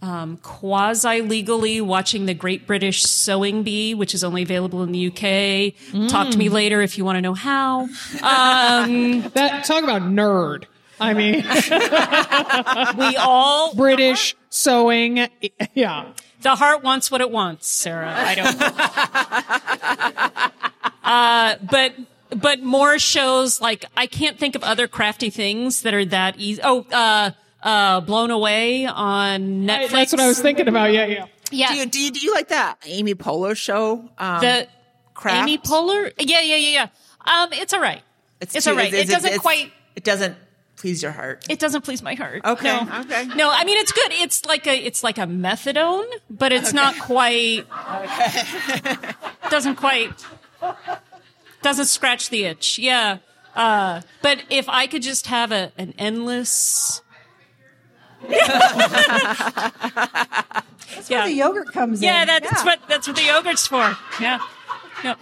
[0.01, 5.08] um, quasi legally watching the Great British Sewing Bee, which is only available in the
[5.08, 6.08] UK.
[6.10, 7.88] Talk to me later if you want to know how.
[8.21, 10.65] that talk about nerd.
[11.01, 11.36] I mean,
[12.97, 15.27] We all British sewing.
[15.73, 16.12] Yeah.
[16.41, 18.13] The heart wants what it wants, Sarah.
[18.15, 18.60] I don't.
[18.60, 20.45] Know.
[21.02, 21.95] Uh, but
[22.30, 26.62] but more shows like I can't think of other crafty things that are that easy.
[26.63, 27.32] Oh, uh,
[27.63, 29.89] uh, blown away on Netflix.
[29.89, 30.93] That's what I was thinking about.
[30.93, 31.25] Yeah, yeah.
[31.52, 34.08] Yeah, Do you, do you do you like that Amy Poehler show?
[34.19, 34.67] Um, the
[35.15, 35.49] Craft?
[35.49, 36.13] Amy Poehler.
[36.19, 36.88] Yeah, yeah, yeah,
[37.25, 37.41] yeah.
[37.43, 38.04] Um, it's all right.
[38.39, 38.93] It's, too- all right.
[38.93, 39.71] it's- it doesn't it's- quite.
[39.95, 40.36] It doesn't
[40.79, 41.45] please your heart.
[41.49, 42.41] It doesn't please my heart.
[42.43, 42.99] Okay, No.
[43.01, 43.25] okay.
[43.35, 44.11] No, I mean it's good.
[44.13, 47.65] It's like a it's like a methadone, but it's not quite.
[48.01, 48.97] okay.
[49.51, 50.11] doesn't quite.
[51.61, 52.79] Doesn't scratch the itch.
[52.79, 53.17] Yeah.
[53.55, 57.01] Uh, but if I could just have a an endless.
[58.21, 58.31] That's
[61.09, 62.27] where the yogurt comes Yeah, in.
[62.27, 63.95] that's what that's what the yogurt's for.
[64.19, 64.39] Yeah.
[65.03, 65.19] Yep.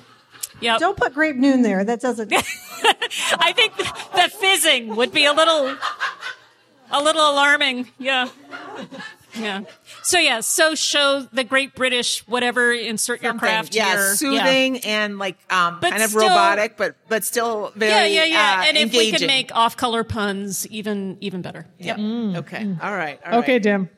[0.61, 0.79] Yep.
[0.79, 1.83] Don't put grape Nuun there.
[1.83, 2.33] That doesn't.
[2.33, 5.75] I think the fizzing would be a little,
[6.91, 7.87] a little alarming.
[7.99, 8.29] Yeah,
[9.35, 9.61] yeah.
[10.03, 12.71] So yeah, so show the Great British whatever.
[12.71, 13.39] Insert your Something.
[13.47, 14.15] craft yeah, here.
[14.15, 18.33] soothing and like um, But kind of still- robotic, but but still very Yeah, yeah,
[18.33, 18.61] yeah.
[18.61, 19.19] uh, and if we engaging.
[19.19, 21.67] could make off-color puns, even even better.
[21.79, 21.99] Yep.
[22.37, 23.63] okay, all right, all Okay, right.
[23.63, 23.89] Dim.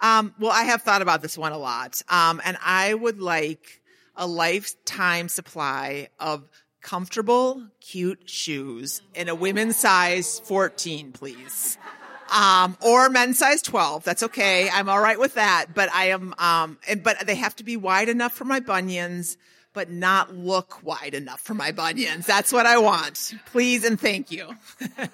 [0.00, 3.80] Um, well, I have thought about this one a lot, um, and I would like
[4.18, 6.44] a lifetime supply of
[6.82, 11.78] comfortable, cute shoes in a women's size 14, please.
[12.30, 14.04] Um, or men's size 12.
[14.04, 14.68] That's okay.
[14.68, 15.68] I'm all right with that.
[15.74, 19.38] But I am, um, and, but they have to be wide enough for my bunions,
[19.72, 22.26] but not look wide enough for my bunions.
[22.26, 23.32] That's what I want.
[23.46, 24.50] Please and thank you.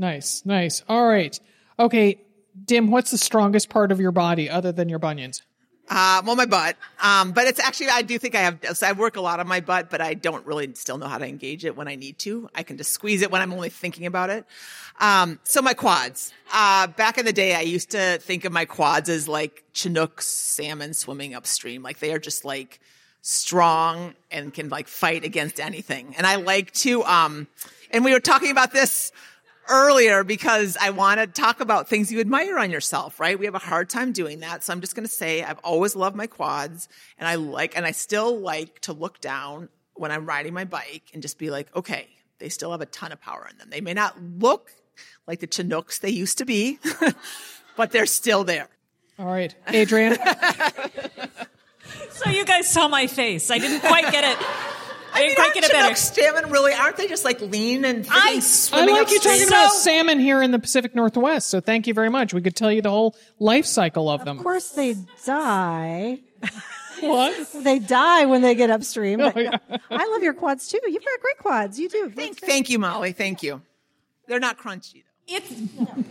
[0.00, 0.82] Nice, nice.
[0.88, 1.38] All right.
[1.78, 2.22] Okay,
[2.64, 5.42] Dim, what's the strongest part of your body other than your bunions?
[5.92, 6.76] Uh, well, my butt.
[7.02, 9.48] Um, but it's actually, I do think I have, so I work a lot on
[9.48, 12.16] my butt, but I don't really still know how to engage it when I need
[12.20, 12.48] to.
[12.54, 14.46] I can just squeeze it when I'm only thinking about it.
[15.00, 16.32] Um, so my quads.
[16.52, 20.22] Uh, back in the day, I used to think of my quads as like Chinook
[20.22, 21.82] salmon swimming upstream.
[21.82, 22.78] Like they are just like
[23.22, 26.14] strong and can like fight against anything.
[26.16, 27.48] And I like to, um,
[27.90, 29.10] and we were talking about this
[29.70, 33.38] earlier because I want to talk about things you admire on yourself, right?
[33.38, 34.64] We have a hard time doing that.
[34.64, 37.86] So I'm just going to say I've always loved my quads and I like, and
[37.86, 41.74] I still like to look down when I'm riding my bike and just be like,
[41.74, 43.70] okay, they still have a ton of power in them.
[43.70, 44.72] They may not look
[45.26, 46.78] like the Chinooks they used to be,
[47.76, 48.68] but they're still there.
[49.18, 50.18] All right, Adrienne.
[52.10, 53.50] So you guys saw my face.
[53.50, 54.46] I didn't quite get it.
[55.12, 55.94] I didn't quite Aren't get it better.
[55.96, 59.34] Salmon really, aren't they just like lean and I- freaking I swimming like you upstream?
[59.38, 61.48] talking about So- salmon here in the Pacific Northwest.
[61.50, 62.32] So thank you very much.
[62.34, 64.38] We could tell you the whole life cycle of them.
[64.38, 64.96] Of course, they
[65.26, 66.20] die.
[67.00, 67.34] What?
[67.64, 69.20] They die when they get upstream.
[69.20, 69.56] But Oh, yeah.
[69.90, 70.78] I love your quads too.
[70.86, 71.78] You've got great quads.
[71.80, 72.10] You do.
[72.10, 73.12] Thank, thank you, Molly.
[73.12, 73.62] Thank you.
[74.28, 75.34] They're not crunchy though.
[75.36, 75.48] It's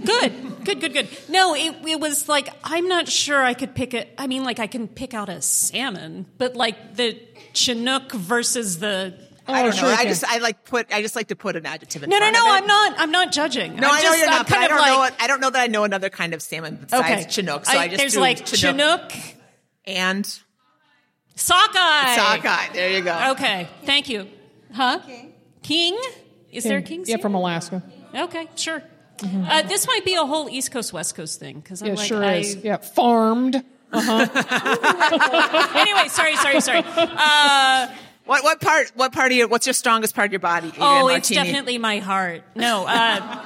[0.06, 1.10] good, good, good, good.
[1.28, 4.10] No, it, it was like I'm not sure I could pick it.
[4.18, 7.20] I mean, like I can pick out a salmon, but like the
[7.54, 9.14] Chinook versus the.
[9.48, 9.90] I don't sure know.
[9.90, 12.20] you I just I like put I just like to put an adjective in there.
[12.20, 12.52] No, no, front no.
[12.52, 12.62] of it.
[12.62, 13.00] I'm not.
[13.00, 13.76] I'm not judging.
[13.78, 14.48] No, I'm i know just, you're not.
[14.48, 14.98] But I don't like, know.
[15.00, 17.66] What, I don't know that I know another kind of salmon besides Okay, Chinook.
[17.66, 19.36] So I, just there's like Chinook, Chinook,
[19.86, 20.26] and
[21.36, 22.16] sockeye.
[22.16, 22.74] sockeye.
[22.74, 23.32] There you go.
[23.32, 24.28] Okay, thank you.
[24.74, 25.00] Huh?
[25.64, 25.98] King.
[26.52, 27.04] Is there a king?
[27.08, 27.84] Yeah, from Alaska.
[28.14, 28.84] Okay, sure.
[29.24, 32.08] Uh, this might be a whole East Coast West Coast thing because I'm Yeah, like,
[32.08, 32.56] sure I, is.
[32.56, 33.64] Yeah, farmed.
[35.76, 36.84] anyway, sorry, sorry, sorry.
[36.96, 37.88] Uh,
[38.26, 38.92] What what part?
[38.94, 39.48] What part of your?
[39.48, 40.68] What's your strongest part of your body?
[40.68, 42.44] Adrienne oh, it's definitely my heart.
[42.56, 42.86] No.
[42.86, 43.46] Uh,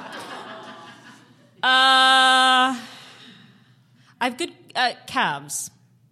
[1.62, 2.76] uh,
[4.20, 5.70] I have good uh, calves.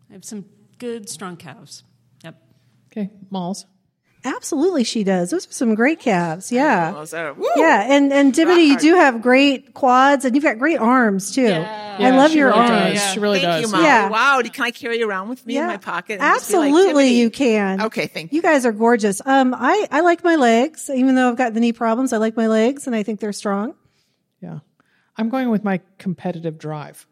[0.09, 0.47] I have some
[0.79, 1.85] good, strong calves.
[2.25, 2.43] Yep.
[2.91, 3.67] Okay, Malls.
[4.25, 5.31] Absolutely, she does.
[5.31, 6.53] Those are some great calves.
[6.53, 6.95] Yeah.
[6.97, 10.79] Oh, so- Yeah, and and Dimity, you do have great quads, and you've got great
[10.79, 11.43] arms too.
[11.43, 11.97] Yeah.
[11.99, 12.95] I love your really arms.
[12.95, 13.13] Does.
[13.13, 13.63] She really Thank does.
[13.63, 13.85] you, Molly.
[13.85, 14.09] Yeah.
[14.09, 14.41] Wow.
[14.43, 16.21] Can I carry you around with me in my pocket?
[16.21, 17.83] and just be like, Absolutely, you can.
[17.83, 18.37] Okay, thank you.
[18.37, 19.21] You guys are gorgeous.
[19.27, 22.13] Um, I I like my legs, even though I've got the knee problems.
[22.13, 23.75] I like my legs, and I think they're strong.
[24.41, 24.61] Yeah.
[25.17, 27.07] I'm going with my competitive drive.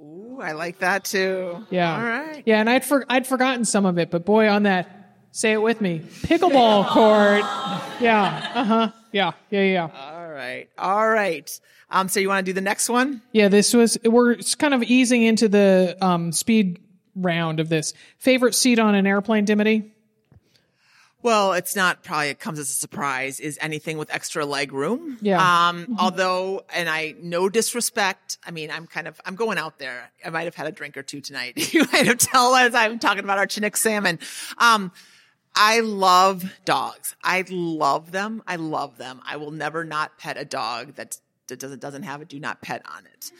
[0.00, 1.64] Ooh, I like that too.
[1.70, 1.94] Yeah.
[1.96, 2.42] All right.
[2.46, 5.03] Yeah, and I'd for, I'd forgotten some of it, but boy, on that,
[5.34, 7.40] say it with me, pickleball court.
[8.00, 8.50] Yeah.
[8.54, 8.92] Uh huh.
[9.12, 9.32] Yeah.
[9.50, 9.62] Yeah.
[9.62, 9.88] Yeah.
[9.94, 10.68] All right.
[10.78, 11.60] All right.
[11.90, 13.20] Um, so you want to do the next one?
[13.32, 13.48] Yeah.
[13.48, 16.80] This was we're kind of easing into the um, speed
[17.16, 17.94] round of this.
[18.18, 19.90] Favorite seat on an airplane, Dimity?
[21.22, 25.16] Well, it's not probably it comes as a surprise is anything with extra leg room.
[25.22, 25.68] Yeah.
[25.68, 28.36] Um, although, and I, no disrespect.
[28.46, 30.12] I mean, I'm kind of, I'm going out there.
[30.22, 31.72] I might have had a drink or two tonight.
[31.72, 34.18] you might have tell as I'm talking about our Chinook salmon.
[34.58, 34.92] Um,
[35.54, 37.14] I love dogs.
[37.22, 38.42] I love them.
[38.46, 39.20] I love them.
[39.24, 42.82] I will never not pet a dog that, doesn't, doesn't have a do not pet
[42.86, 43.30] on it.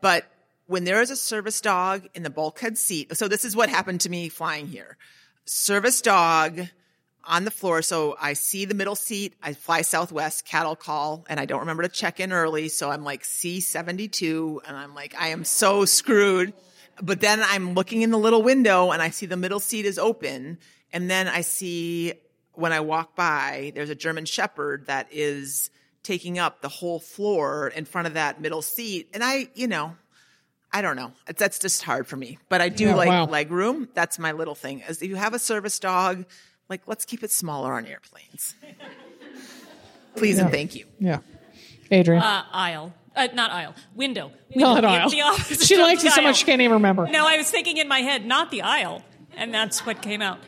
[0.00, 0.26] But
[0.66, 4.02] when there is a service dog in the bulkhead seat, so this is what happened
[4.02, 4.96] to me flying here.
[5.44, 6.68] Service dog
[7.24, 7.82] on the floor.
[7.82, 9.34] So I see the middle seat.
[9.42, 12.68] I fly Southwest cattle call and I don't remember to check in early.
[12.68, 16.52] So I'm like C72 and I'm like, I am so screwed.
[17.02, 19.98] But then I'm looking in the little window and I see the middle seat is
[19.98, 20.58] open.
[20.92, 22.14] And then I see
[22.54, 25.70] when I walk by, there's a German Shepherd that is
[26.02, 29.08] taking up the whole floor in front of that middle seat.
[29.12, 29.96] And I, you know,
[30.72, 31.12] I don't know.
[31.28, 32.38] It's, that's just hard for me.
[32.48, 33.26] But I do Yeah, like wow.
[33.26, 33.88] leg room.
[33.94, 34.82] That's my little thing.
[34.84, 36.24] As if you have a service dog,
[36.68, 38.54] like let's keep it smaller on airplanes.
[40.16, 40.86] Please and thank you.
[40.98, 41.18] Yeah.
[41.92, 42.22] Adrienne.
[42.22, 42.94] Uh, aisle.
[43.14, 43.74] Uh, not aisle.
[43.94, 44.30] Window.
[44.54, 44.88] not Window.
[44.88, 45.10] aisle.
[45.10, 46.28] The opposite she likes it so aisle.
[46.28, 47.06] much she can't even remember.
[47.06, 49.02] No, I was thinking in my head, not the aisle.
[49.36, 50.38] And that's what came out.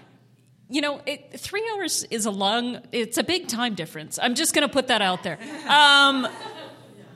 [0.70, 4.18] You know, it, three hours is a long, it's a big time difference.
[4.22, 5.38] I'm just going to put that out there.
[5.66, 6.28] Um,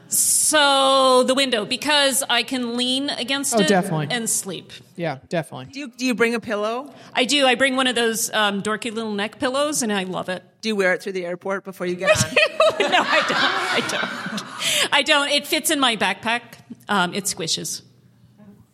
[0.08, 4.08] so the window, because I can lean against Oh, it definitely.
[4.10, 4.72] and sleep.
[4.96, 5.66] Yeah, definitely.
[5.72, 6.92] Do you, do you bring a pillow?
[7.14, 7.46] I do.
[7.46, 10.42] I bring one of those um, dorky little neck pillows, and I love it.
[10.60, 12.30] Do you wear it through the airport before you get on?
[12.80, 13.84] no, I don't.
[13.84, 14.92] I don't.
[14.92, 15.28] I don't.
[15.30, 16.42] It fits in my backpack.
[16.88, 17.82] Um, it squishes.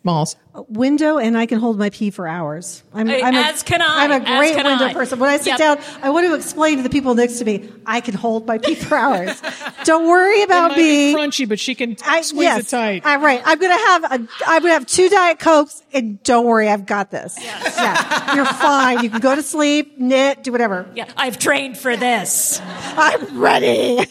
[0.05, 0.36] Malls.
[0.68, 2.82] Window, and I can hold my pee for hours.
[2.94, 4.94] I'm, Hey, I'm a, as can I, I'm a great window I.
[4.94, 5.18] person.
[5.18, 5.59] When I sit Yep.
[5.59, 8.59] down, I want to explain to the people next to me, I can hold my
[8.59, 9.40] pee for hours.
[9.84, 11.14] Don't worry about me.
[11.14, 13.03] crunchy, but she can I, squeeze yes, it tight.
[13.05, 13.42] I'm right.
[13.44, 14.28] I'm gonna have a.
[14.46, 17.36] I'm gonna have two diet cokes, and don't worry, I've got this.
[17.42, 19.03] Yeah, you're fine.
[19.03, 20.88] You can go to sleep, knit, do whatever.
[20.94, 22.61] Yeah, I've trained for this.
[22.64, 24.07] I'm ready.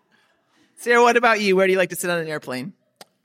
[0.76, 1.56] Sarah, what about you?
[1.56, 2.72] Where do you like to sit on an airplane?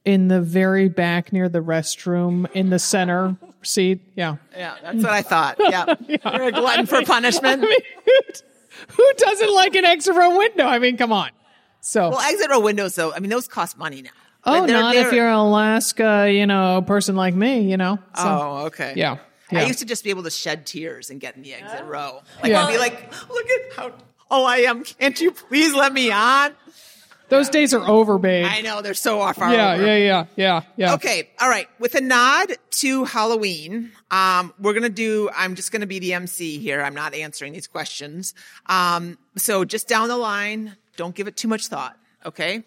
[0.05, 4.01] In the very back near the restroom in the center seat.
[4.15, 4.37] Yeah.
[4.55, 5.57] Yeah, that's what I thought.
[5.59, 5.93] Yeah.
[6.07, 7.63] You're a glutton for punishment.
[7.63, 8.11] I mean, who,
[8.95, 10.65] who doesn't like an exit row window?
[10.65, 11.29] I mean, come on.
[11.81, 14.09] So, Well, exit row windows, though, I mean, those cost money now.
[14.45, 17.77] oh, But they're- not if they're- you're an Alaska, you know, person like me, you
[17.77, 17.97] know.
[18.15, 18.93] So, Oh, okay.
[18.95, 19.17] yeah.
[19.53, 22.21] I used to just be able to shed tears and get in the exit row.
[22.41, 22.65] Like, Yeah.
[22.65, 23.93] I'd be like, look at how
[24.29, 24.83] tall I am.
[24.83, 26.53] Can't you please let me on?
[27.31, 28.45] Those days are over, babe.
[28.45, 29.85] I know, they're so far yeah, over.
[29.85, 30.93] yeah, yeah, yeah, yeah.
[30.95, 31.65] Okay, all right.
[31.79, 35.29] With a nod to Halloween, um, we're gonna do.
[35.33, 36.81] I'm just gonna be the MC here.
[36.81, 38.33] I'm not answering these questions.
[38.65, 41.97] Um, so just down the line, don't give it too much thought.
[42.25, 42.63] Okay.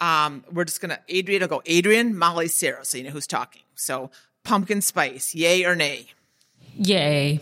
[0.00, 3.62] Um, we're just gonna Adrienne will go Adrienne, Molly, Sarah, so you know who's talking.
[3.74, 4.12] So
[4.44, 6.06] pumpkin spice, yay or nay?
[6.76, 7.40] Yay.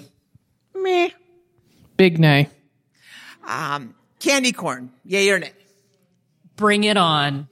[0.74, 1.10] Meh.
[1.98, 2.48] Big nay.
[3.46, 5.52] Um, candy corn, yay or nay?
[6.60, 7.48] Bring it on.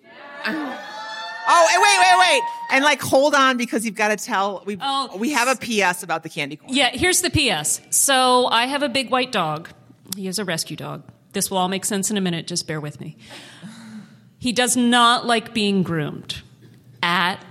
[1.50, 4.62] Oh, and wait, wait, wait, and like hold on because you've got to tell.
[4.66, 5.16] We Oh.
[5.16, 6.74] we have a PS about the candy corn.
[6.74, 7.80] Yeah, here's the PS.
[7.88, 9.70] So I have a big white dog.
[10.14, 11.04] He is a rescue dog.
[11.32, 12.46] This will all make sense in a minute.
[12.46, 13.16] Just bear with me.
[14.38, 16.42] He does not like being groomed
[17.02, 17.42] at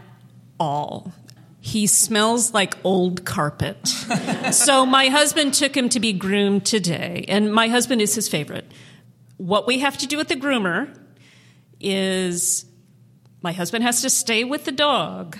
[0.60, 1.12] all.
[1.60, 3.88] He smells like old carpet.
[4.52, 8.72] so my husband took him to be groomed today, and my husband is his favorite.
[9.38, 10.96] What we have to do with the groomer
[11.80, 12.66] is
[13.42, 15.38] my husband has to stay with the dog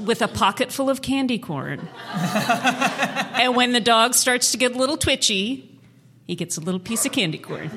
[0.00, 1.88] with a pocket full of candy corn.
[2.14, 5.78] and when the dog starts to get a little twitchy,
[6.26, 7.70] he gets a little piece of candy corn.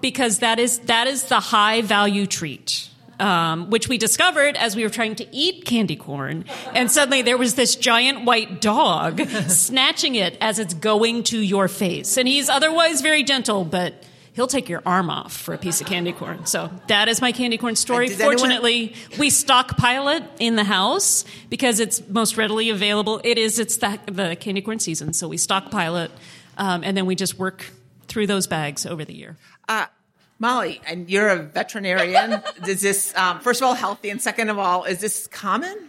[0.00, 2.90] Because that is that is the high value treat.
[3.20, 6.46] Um, which we discovered as we were trying to eat candy corn.
[6.74, 11.68] And suddenly there was this giant white dog snatching it as it's going to your
[11.68, 12.16] face.
[12.16, 14.02] And he's otherwise very gentle, but
[14.34, 16.44] he'll take your arm off for a piece of candy corn.
[16.46, 18.08] So that is my candy corn story.
[18.08, 23.20] Does anyone- Fortunately, we stockpile it in the house because it's most readily available.
[23.24, 25.12] It is, it's the, the candy corn season.
[25.12, 26.10] So we stockpile it.
[26.58, 27.64] Um, and then we just work
[28.06, 29.36] through those bags over the year.
[29.68, 29.86] Uh,
[30.38, 32.42] Molly, and you're a veterinarian.
[32.68, 34.10] is this, um, first of all, healthy?
[34.10, 35.88] And second of all, is this common?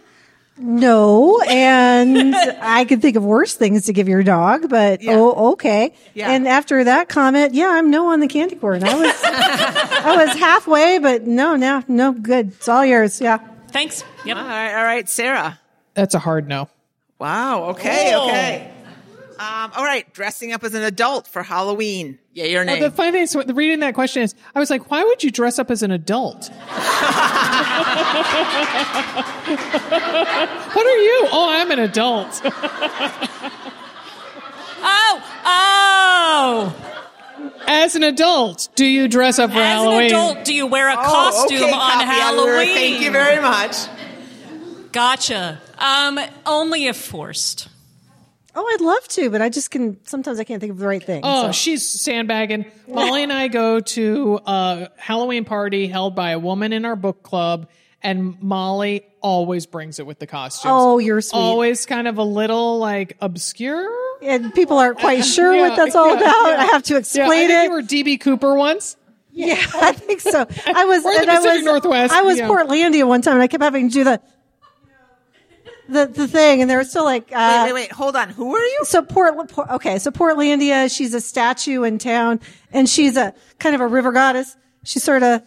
[0.58, 5.16] No, and I could think of worse things to give your dog, but Yeah.
[5.16, 5.92] oh, okay.
[6.14, 6.30] Yeah.
[6.30, 8.82] And after that comment, yeah, I'm no on the candy corn.
[8.84, 12.48] I was, I was halfway, but no, no, no, good.
[12.48, 13.20] It's all yours.
[13.20, 13.38] Yeah.
[13.70, 14.04] Thanks.
[14.24, 14.36] Yep.
[14.36, 15.58] All right, all right, Sarah.
[15.94, 16.68] That's a hard no.
[17.18, 17.64] Wow.
[17.70, 18.10] Okay.
[18.12, 18.28] Cool.
[18.28, 18.72] Okay.
[19.38, 20.10] Um, all right.
[20.14, 22.18] Dressing up as an adult for Halloween.
[22.32, 22.80] Yay or nay?
[22.80, 25.30] The funny thing is, what- reading that question is, I was like, why would you
[25.30, 26.48] dress up as an adult?
[26.48, 26.56] what
[30.86, 31.28] are you?
[31.32, 32.40] Oh, I'm an adult.
[34.88, 36.76] Oh, oh.
[37.66, 40.00] As an adult, do you dress up for As Halloween?
[40.00, 42.06] an adult, do you wear a Oh, costume okay, on.
[42.06, 42.74] Halloween?
[42.74, 43.76] Thank you very much.
[44.92, 45.60] Gotcha.
[45.78, 47.68] Um, only if forced.
[48.58, 51.02] Oh, I'd love to, but I just can, sometimes I can't think of the right
[51.02, 51.20] thing.
[51.24, 51.52] Oh, so.
[51.52, 52.64] she's sandbagging.
[52.88, 57.22] Molly and I go to a Halloween party held by a woman in our book
[57.22, 57.68] club,
[58.02, 60.72] and Molly always brings it with the costumes.
[60.74, 61.38] Oh, you're sweet.
[61.38, 63.90] Always kind of a little like obscure.
[64.22, 66.46] and people aren't quite sure Yeah, what that's all yeah, about.
[66.48, 66.56] yeah.
[66.60, 67.64] I have to explain it.
[67.64, 68.96] you were DB Cooper once.
[69.32, 70.46] Yeah, I think so.
[70.66, 72.48] I was, We're in the and I was, Northwest, I was yeah.
[72.48, 74.22] Portlandia one time, and I kept having to do the,
[75.88, 77.92] the the thing, and they were still like, uh, Wait, wait, wait.
[77.92, 78.30] Hold on.
[78.30, 78.80] Who are you?
[78.84, 82.40] so Port, Port, okay, so Portlandia, she's a statue in town,
[82.72, 84.56] and she's a kind of a river goddess.
[84.84, 85.42] She's sort of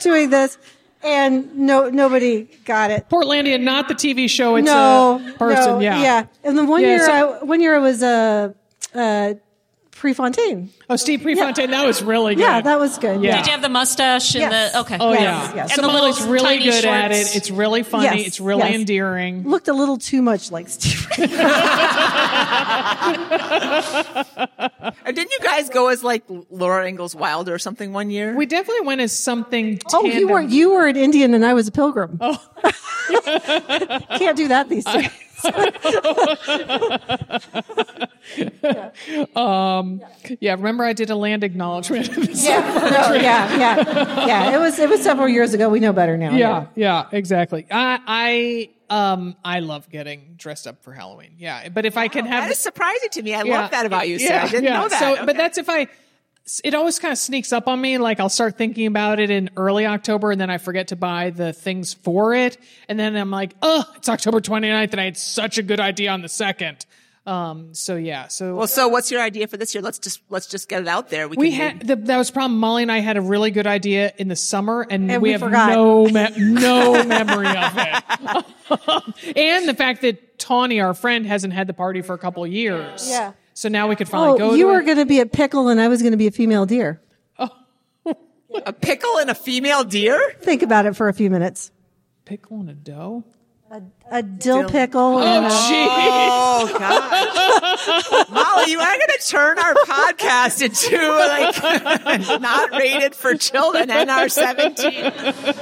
[0.00, 0.58] doing this,
[1.02, 3.08] and no, nobody got it.
[3.08, 4.56] Portlandia, not the TV show.
[4.56, 5.72] It's no, a person.
[5.74, 6.00] no, yeah.
[6.02, 6.26] yeah.
[6.44, 8.52] And then one Yeah, year, so- I, one year I was uh,
[8.94, 9.34] uh,
[9.96, 10.70] Prefontaine.
[10.88, 11.70] Oh, Steve Prefontaine.
[11.70, 12.42] That was really good.
[12.42, 13.22] Yeah, that was good.
[13.22, 13.36] Yeah.
[13.38, 14.72] Did you have the mustache and Yes.
[14.72, 14.98] the okay?
[15.00, 15.54] Oh Yes, yeah.
[15.56, 15.74] yes.
[15.74, 17.34] So And the Molly's little really tiny good at it.
[17.36, 18.04] It's really funny.
[18.04, 18.74] Yes, It's really yes.
[18.74, 19.42] endearing.
[19.48, 21.06] Looked a little too much like Steve.
[25.06, 28.34] And didn't you guys go as like Laura Ingalls Wilder or something one year?
[28.34, 29.78] We definitely went as something.
[29.92, 32.18] Oh, you were you were an Indian and I was a pilgrim.
[32.20, 32.36] Oh,
[34.18, 35.08] can't do that these days.
[40.40, 42.08] Yeah, remember I did a land acknowledgement.
[42.34, 44.56] yeah, no, yeah, yeah, yeah.
[44.56, 45.68] It was it was several years ago.
[45.68, 46.34] We know better now.
[46.34, 47.66] yeah, yeah, exactly.
[47.70, 51.34] I, I, um, I love getting dressed up for Halloween.
[51.38, 53.34] Yeah, but if I can have, that is surprising to me.
[53.34, 54.44] I yeah, love that about you, Sarah.
[54.44, 54.80] I didn't yeah.
[54.80, 55.00] know that.
[55.00, 55.24] So, Okay.
[55.24, 55.88] but that's if I.
[56.62, 57.98] It always kind of sneaks up on me.
[57.98, 61.30] Like I'll start thinking about it in early October, and then I forget to buy
[61.30, 62.56] the things for it,
[62.88, 66.10] and then I'm like, oh, it's October 29th, and I had such a good idea
[66.10, 66.86] on the second.
[67.26, 69.82] Um, so yeah, so Well, so what's your idea for this year?
[69.82, 71.26] Let's just let's just get it out there.
[71.28, 72.60] We can had the, that was the problem.
[72.60, 75.32] Molly and I had a really good idea in the summer, and, And we, we
[75.32, 75.70] have forgot.
[75.70, 79.36] no me- no memory of it.
[79.36, 82.52] and the fact that Tawny, our friend, hasn't had the party for a couple of
[82.52, 83.10] years.
[83.10, 83.32] Yeah.
[83.56, 84.50] So now we could finally oh, go.
[84.50, 86.26] Oh, you to were going to be a pickle and I was going to be
[86.26, 87.00] a female deer.
[87.38, 87.48] Oh.
[88.66, 90.36] a pickle and a female deer.
[90.40, 91.70] Think about it for a few minutes.
[92.26, 93.24] pickle and a doe.
[94.10, 95.00] A dill pickle.
[95.00, 100.96] Oh, and a- Oh, Oh God, Molly, you are going to turn our podcast into
[100.96, 105.04] like not rated for children NR seventeen.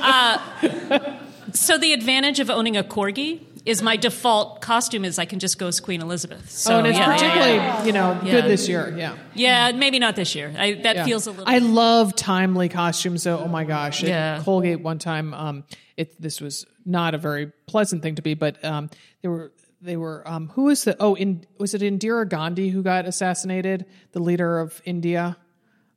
[0.01, 1.19] Uh,
[1.53, 5.59] so the advantage of owning a corgi is my default costume is I can just
[5.59, 6.51] go as Queen Elizabeth.
[6.51, 7.85] So oh, and it's yeah, yeah, particularly yeah.
[7.85, 8.33] you know Yeah.
[8.33, 8.95] good this year.
[8.97, 9.17] Yeah.
[9.35, 10.55] Yeah, maybe not this year.
[10.57, 11.05] I, that Yeah.
[11.05, 11.49] feels a little.
[11.49, 13.25] I love timely costumes.
[13.25, 13.39] though.
[13.39, 14.03] oh my gosh!
[14.03, 14.43] At Yeah.
[14.45, 15.65] Colgate one time, um,
[15.97, 18.91] it this was not a very pleasant thing to be, but um,
[19.23, 22.83] they were they were um, who was the oh in was it Indira Gandhi who
[22.83, 25.37] got assassinated, the leader of India.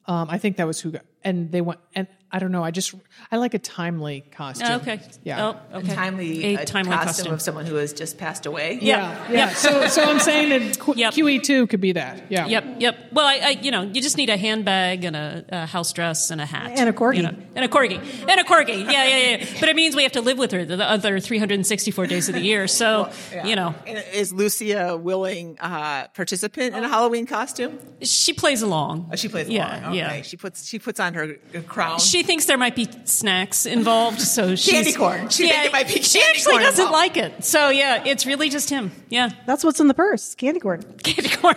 [0.06, 2.64] Um, I think that was who got, and they went and I don't know.
[2.64, 2.94] I just
[3.32, 4.68] I like a timely costume.
[4.70, 5.00] Oh, okay.
[5.24, 5.54] Yeah.
[5.72, 5.94] Oh, okay.
[5.96, 7.34] Timely, a a timely costume, costume.
[7.34, 8.78] of someone who has just passed away.
[8.82, 9.30] Yeah, Yep.
[9.30, 9.36] yeah.
[9.48, 9.56] Yep.
[9.56, 11.14] So, so I'm saying that Q- Yep.
[11.14, 12.24] QE2 could be that.
[12.30, 12.46] Yeah.
[12.48, 12.98] Yep, yep.
[13.14, 16.30] Well, I, I, you know, you just need a handbag and a, a house dress
[16.32, 17.18] and a hat And a corgi.
[17.18, 17.98] you know, and a corgi,
[18.30, 18.84] and a corgi.
[18.84, 19.46] Yeah, yeah, yeah.
[19.60, 22.42] But it means we have to live with her the other 364 days of the
[22.42, 22.68] year.
[22.68, 23.10] So,
[23.46, 27.80] you know, And is Lucia a willing uh, participant in a Halloween costume?
[28.02, 29.10] she plays along.
[29.12, 29.90] Oh, she plays Yeah, along.
[29.92, 29.98] Okay.
[29.98, 30.22] yeah.
[30.22, 31.36] She puts she puts on her
[31.68, 32.00] crown.
[32.00, 35.30] She thinks there might be snacks involved, so she's Candy corn.
[35.30, 36.08] She think it might be candy.
[36.08, 37.16] She actually corn doesn't involved.
[37.16, 37.44] like it.
[37.44, 38.92] So yeah, it's really just him.
[39.10, 40.36] Yeah, That's what's in the purse.
[40.36, 40.82] Candy corn.
[41.04, 41.56] candy corn.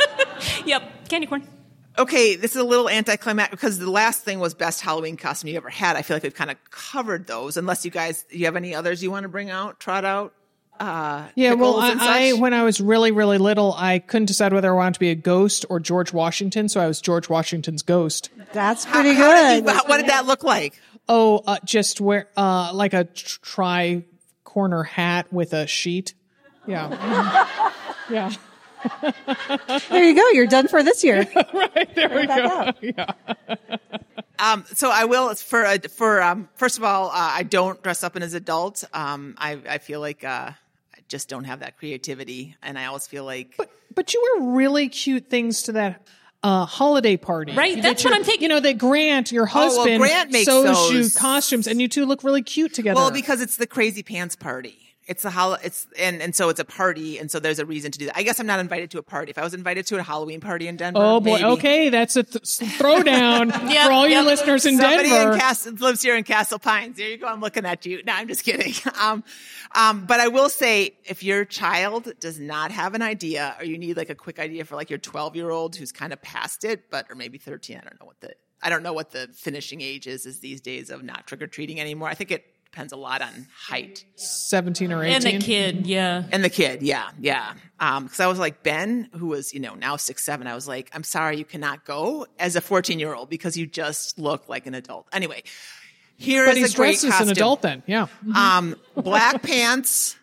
[0.66, 1.46] yep, candy corn.
[1.96, 5.56] Okay, this is a little anticlimactic because the last thing was best Halloween costume you
[5.56, 5.94] ever had.
[5.96, 7.56] I feel like we've kind of covered those.
[7.56, 10.34] Unless you guys, you have any others you want to bring out, trot out?
[10.80, 14.70] Uh, Yeah, well, I, I when I was really really little, I couldn't decide whether
[14.70, 18.30] I wanted to be a ghost or George Washington, so I was George Washington's ghost.
[18.52, 19.70] That's pretty How did good.
[19.72, 20.80] you- how- what did that look like?
[21.08, 24.04] Oh, uh, just wear uh, like a tri
[24.44, 26.14] corner hat with a sheet.
[26.66, 27.48] Yeah,
[28.10, 28.32] yeah.
[29.90, 30.28] there you go.
[30.30, 31.26] You're done for this year.
[31.54, 32.32] Right there we go.
[32.32, 32.76] out.
[34.36, 38.02] Um, so I will for uh, for um, first of all, uh, I don't dress
[38.02, 38.82] up in as adult.
[38.92, 40.54] Um, I I feel like uh, I
[41.08, 43.56] just don't have that creativity, and I always feel like
[43.94, 46.06] But you wear really cute things to that
[46.42, 48.42] uh, holiday party, Right, That that's your- what I'm thinking.
[48.42, 52.04] You know that Grant, your well, husband, Grant makes sews you costumes, and you two
[52.04, 52.96] look really cute together.
[52.96, 54.93] well because it's the crazy pants party.
[55.06, 57.90] It's a hol- it's and and so it's a party, and so there's a reason
[57.92, 58.16] to do that.
[58.16, 59.28] I guess I'm not invited to a party.
[59.30, 61.44] If I was invited to a Halloween party in Denver, oh boy, maybe.
[61.44, 65.34] okay, that's a th- throwdown Yep, for all your listeners in Somebody Denver.
[65.34, 66.96] in Castle lives here in Castle Pines.
[66.96, 67.26] There you go.
[67.26, 68.02] I'm looking at you.
[68.06, 68.72] No, I'm just kidding.
[69.00, 69.24] Um,
[69.74, 73.76] um, but I will say, if your child does not have an idea, or you
[73.76, 76.64] need like a quick idea for like your 12 year old who's kind of past
[76.64, 77.76] it, but or maybe 13.
[77.76, 80.60] I don't know what the I don't know what the finishing age is is these
[80.62, 82.08] days of not trick or treating anymore.
[82.08, 82.44] I think it
[82.74, 85.14] depends a lot on height Seventeen or 18.
[85.14, 86.24] And the kid, yeah.
[86.32, 86.82] and the kid.
[86.82, 87.54] Yeah, yeah.
[87.78, 90.48] Um, because I was like Ben, who was you know now six seven.
[90.48, 93.66] I was like, I'm sorry, you cannot go as a 14 year old because you
[93.66, 95.06] just look like an adult.
[95.12, 95.42] Anyway.
[96.16, 97.28] Here is but he's a great dressed as costume.
[97.28, 97.82] an adult then.
[97.86, 98.06] Yeah.
[98.36, 100.14] Um, black pants,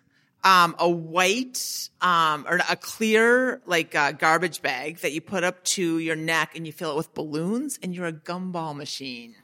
[0.44, 5.64] um, a white, um, or a clear like uh, garbage bag that you put up
[5.64, 9.36] to your neck and you fill it with balloons, and you're a gumball machine.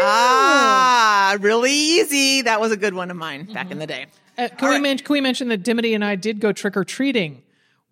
[0.00, 2.42] Ah, really easy.
[2.42, 4.06] That was a good one of mine back in the day.
[4.38, 6.84] Uh, can, we men- can we mention that Dimity and I did go trick or
[6.84, 7.42] treating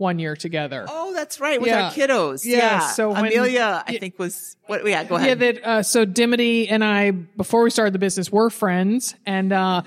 [0.00, 0.86] one year together?
[0.88, 1.60] Oh, that's right.
[1.60, 1.84] With Yeah.
[1.86, 2.44] our kiddos.
[2.44, 2.78] Yeah, Yeah.
[2.80, 4.86] so when- Amelia, I think was what?
[4.86, 5.40] Yeah, go ahead.
[5.40, 9.52] Yeah, that uh, so Dimity and I before we started the business were friends, and
[9.52, 9.82] uh,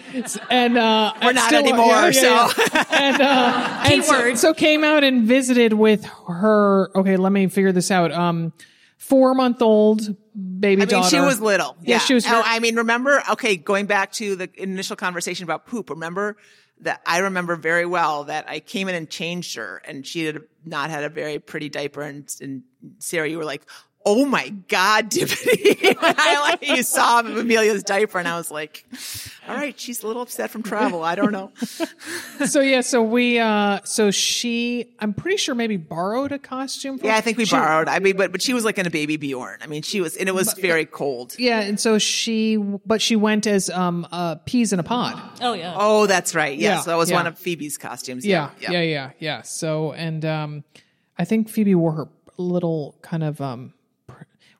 [0.49, 2.64] and uh, We're and not still- anymore, yeah, so.
[2.91, 6.91] and uh, and so, so came out and visited with her.
[6.95, 8.11] Okay, let me figure this out.
[8.11, 8.53] Um,
[8.97, 10.16] four month old
[10.59, 11.09] baby I mean, daughter.
[11.09, 11.76] she was little.
[11.82, 13.22] Yeah, Yeah, she was Oh, I mean, remember?
[13.32, 15.89] Okay, going back to the initial conversation about poop.
[15.89, 16.38] Remember
[16.82, 20.41] that I remember very well that I came in and changed her, and she had
[20.65, 22.01] not had a very pretty diaper.
[22.01, 22.63] And, and
[22.99, 23.63] Sarah, you were like,
[24.06, 28.86] "Oh my God, Dippity!" I like you saw Amelia's diaper, and I was like,
[29.47, 31.04] "All right, she's a little upset from travel.
[31.04, 31.51] I don't know."
[32.45, 36.97] so yeah, so we uh, so she I'm pretty sure maybe borrowed a costume.
[36.97, 37.88] From, Yeah, I think we she- borrowed.
[37.88, 39.60] I mean, but but she was like in a baby Bjorn.
[39.62, 41.36] I mean, she was, and it was very cold.
[41.39, 45.20] Yeah, and so she but she went as um uh, peas in a pod.
[45.41, 45.74] Oh yeah.
[45.78, 46.58] Oh, that's right.
[46.58, 47.16] Yes, Yeah, that was yeah.
[47.16, 48.26] one of Phoebe's costumes.
[48.26, 49.41] Yeah, yeah, yeah, yeah.
[49.43, 50.64] So, and um,
[51.18, 53.82] I think Phoebe wore her little kind of um, pr-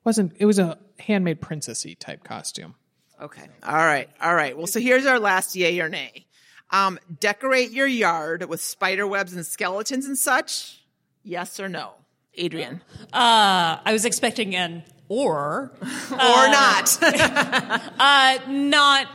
[0.04, 2.74] wasn't it was a handmade princessy type costume.
[3.20, 3.48] Okay.
[3.62, 4.08] All right.
[4.20, 4.56] All right.
[4.56, 6.26] Well, so here's our last yay or nay.
[6.70, 10.82] Um, decorate your yard with spider webs and skeletons and such.
[11.22, 11.92] Yes or no,
[12.38, 12.82] Adrienne,
[13.12, 15.72] Uh, I was expecting an or,
[16.10, 16.98] or not?
[17.02, 19.06] uh, not,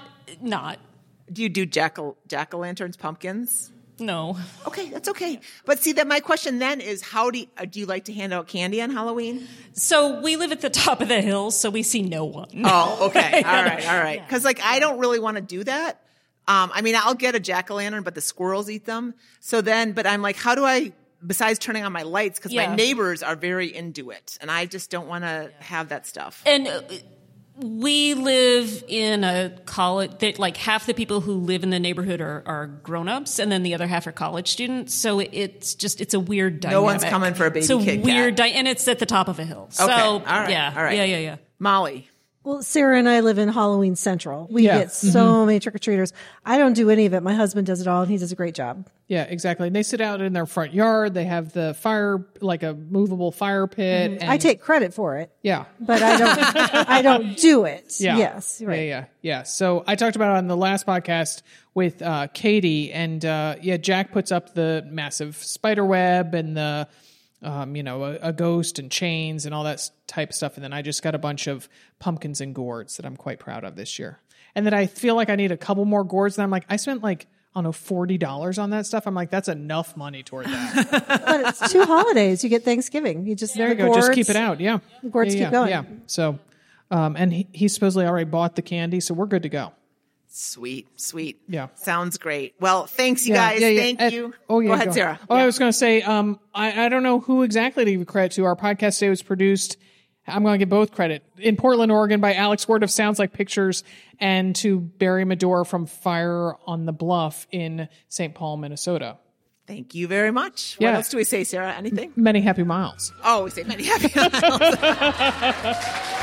[0.42, 0.80] not,
[1.32, 3.72] do you do jack jack o' lanterns, pumpkins?
[4.00, 4.38] No.
[4.68, 5.40] Okay, that's okay.
[5.66, 8.14] But see, that my question then is, how do you, uh, do you like to
[8.14, 9.48] hand out candy on Halloween?
[9.74, 12.50] So we live at the top of the hill, so we see no one.
[12.66, 13.44] Oh, okay.
[13.46, 13.88] All right.
[13.88, 14.22] All right.
[14.26, 16.02] Because like I don't really want to do that.
[16.48, 19.14] Um, I mean, I'll get a jack o' lantern, but the squirrels eat them.
[19.40, 20.94] So then, but I'm like, how do I?
[21.26, 22.70] Besides turning on my lights, because Yeah.
[22.70, 26.42] my neighbors are very into it, and I just don't want to have that stuff.
[26.46, 26.82] And uh,
[27.62, 32.22] we live in a college that like half the people who live in the neighborhood
[32.22, 34.94] are, are grown-ups and then the other half are college students.
[34.96, 36.76] So it's just, it's a weird dynamic.
[36.82, 39.28] No one's coming for a baby It's a weird, di- and it's at the top
[39.28, 39.68] of a hill.
[39.72, 39.94] So, Okay.
[39.94, 40.50] All right.
[40.50, 40.74] yeah.
[40.76, 40.98] All right.
[40.98, 41.36] Yeah, yeah, yeah.
[41.60, 42.09] Molly,
[42.44, 44.48] Well, Sarah and I live in Halloween Central.
[44.50, 44.80] We Yeah.
[44.80, 46.14] get so many trick or treaters.
[46.46, 47.22] I don't do any of it.
[47.22, 48.88] My husband does it all, and he does a great job.
[49.10, 49.68] Yeah, exactly.
[49.68, 51.14] And they sit out in their front yard.
[51.14, 54.22] They have the fire, like a movable fire pit.
[54.22, 55.66] And, I take credit for it, yeah.
[55.82, 56.40] but I don't.
[56.90, 57.96] I don't do it.
[58.00, 58.18] Yeah.
[58.18, 58.62] Yes.
[58.62, 58.82] Right.
[58.82, 59.44] Yeah, yeah, yeah.
[59.44, 61.42] So I talked about it on the last podcast
[61.74, 66.88] with uh, Katie, and uh, yeah, Jack puts up the massive spider web and the,
[67.42, 70.56] um, you know, a, a ghost and chains and all that type of stuff.
[70.56, 71.70] And then I just got a bunch of
[72.00, 74.20] pumpkins and gourds that I'm quite proud of this year.
[74.56, 76.38] And then I feel like I need a couple more gourds.
[76.38, 79.08] And I'm like, I spent like, I don't know, forty dollars on that stuff.
[79.08, 81.22] I'm like, that's enough money toward that.
[81.26, 82.44] But it's two holidays.
[82.44, 83.26] You get Thanksgiving.
[83.26, 83.94] You just there you the go.
[83.94, 84.60] Just keep it out.
[84.60, 84.80] Yeah.
[85.10, 85.70] gourds yeah, keep yeah, going.
[85.70, 85.84] Yeah.
[86.06, 86.40] So,
[86.92, 89.74] um, and he, he supposedly already bought the candy, so we're good to go.
[90.30, 91.42] Sweet, sweet.
[91.48, 91.68] Yeah.
[91.76, 92.56] sounds great.
[92.60, 93.62] Well, thanks you Yeah, guys.
[93.62, 93.82] yeah, yeah.
[93.82, 94.34] Thank Uh, you.
[94.48, 94.68] Oh, yeah.
[94.70, 95.20] go ahead, Sarah.
[95.30, 95.36] Oh.
[95.36, 98.32] I was going to say, um, I, I don't know who exactly to give credit
[98.34, 98.46] to.
[98.46, 99.78] Our podcast today was produced
[100.28, 101.24] I'm going to give both credit.
[101.40, 103.84] In Portland, Oregon, by Alex Ward of Sounds Like Pictures,
[104.20, 108.36] and to Barry Medor from Fire on the Bluff in St.
[108.36, 109.18] Paul, Minnesota.
[109.66, 110.76] Thank you very much.
[110.80, 111.74] What else do we say, Sarah?
[111.74, 112.12] Anything?
[112.16, 113.12] Many happy miles.
[113.24, 114.10] Oh, we say many happy.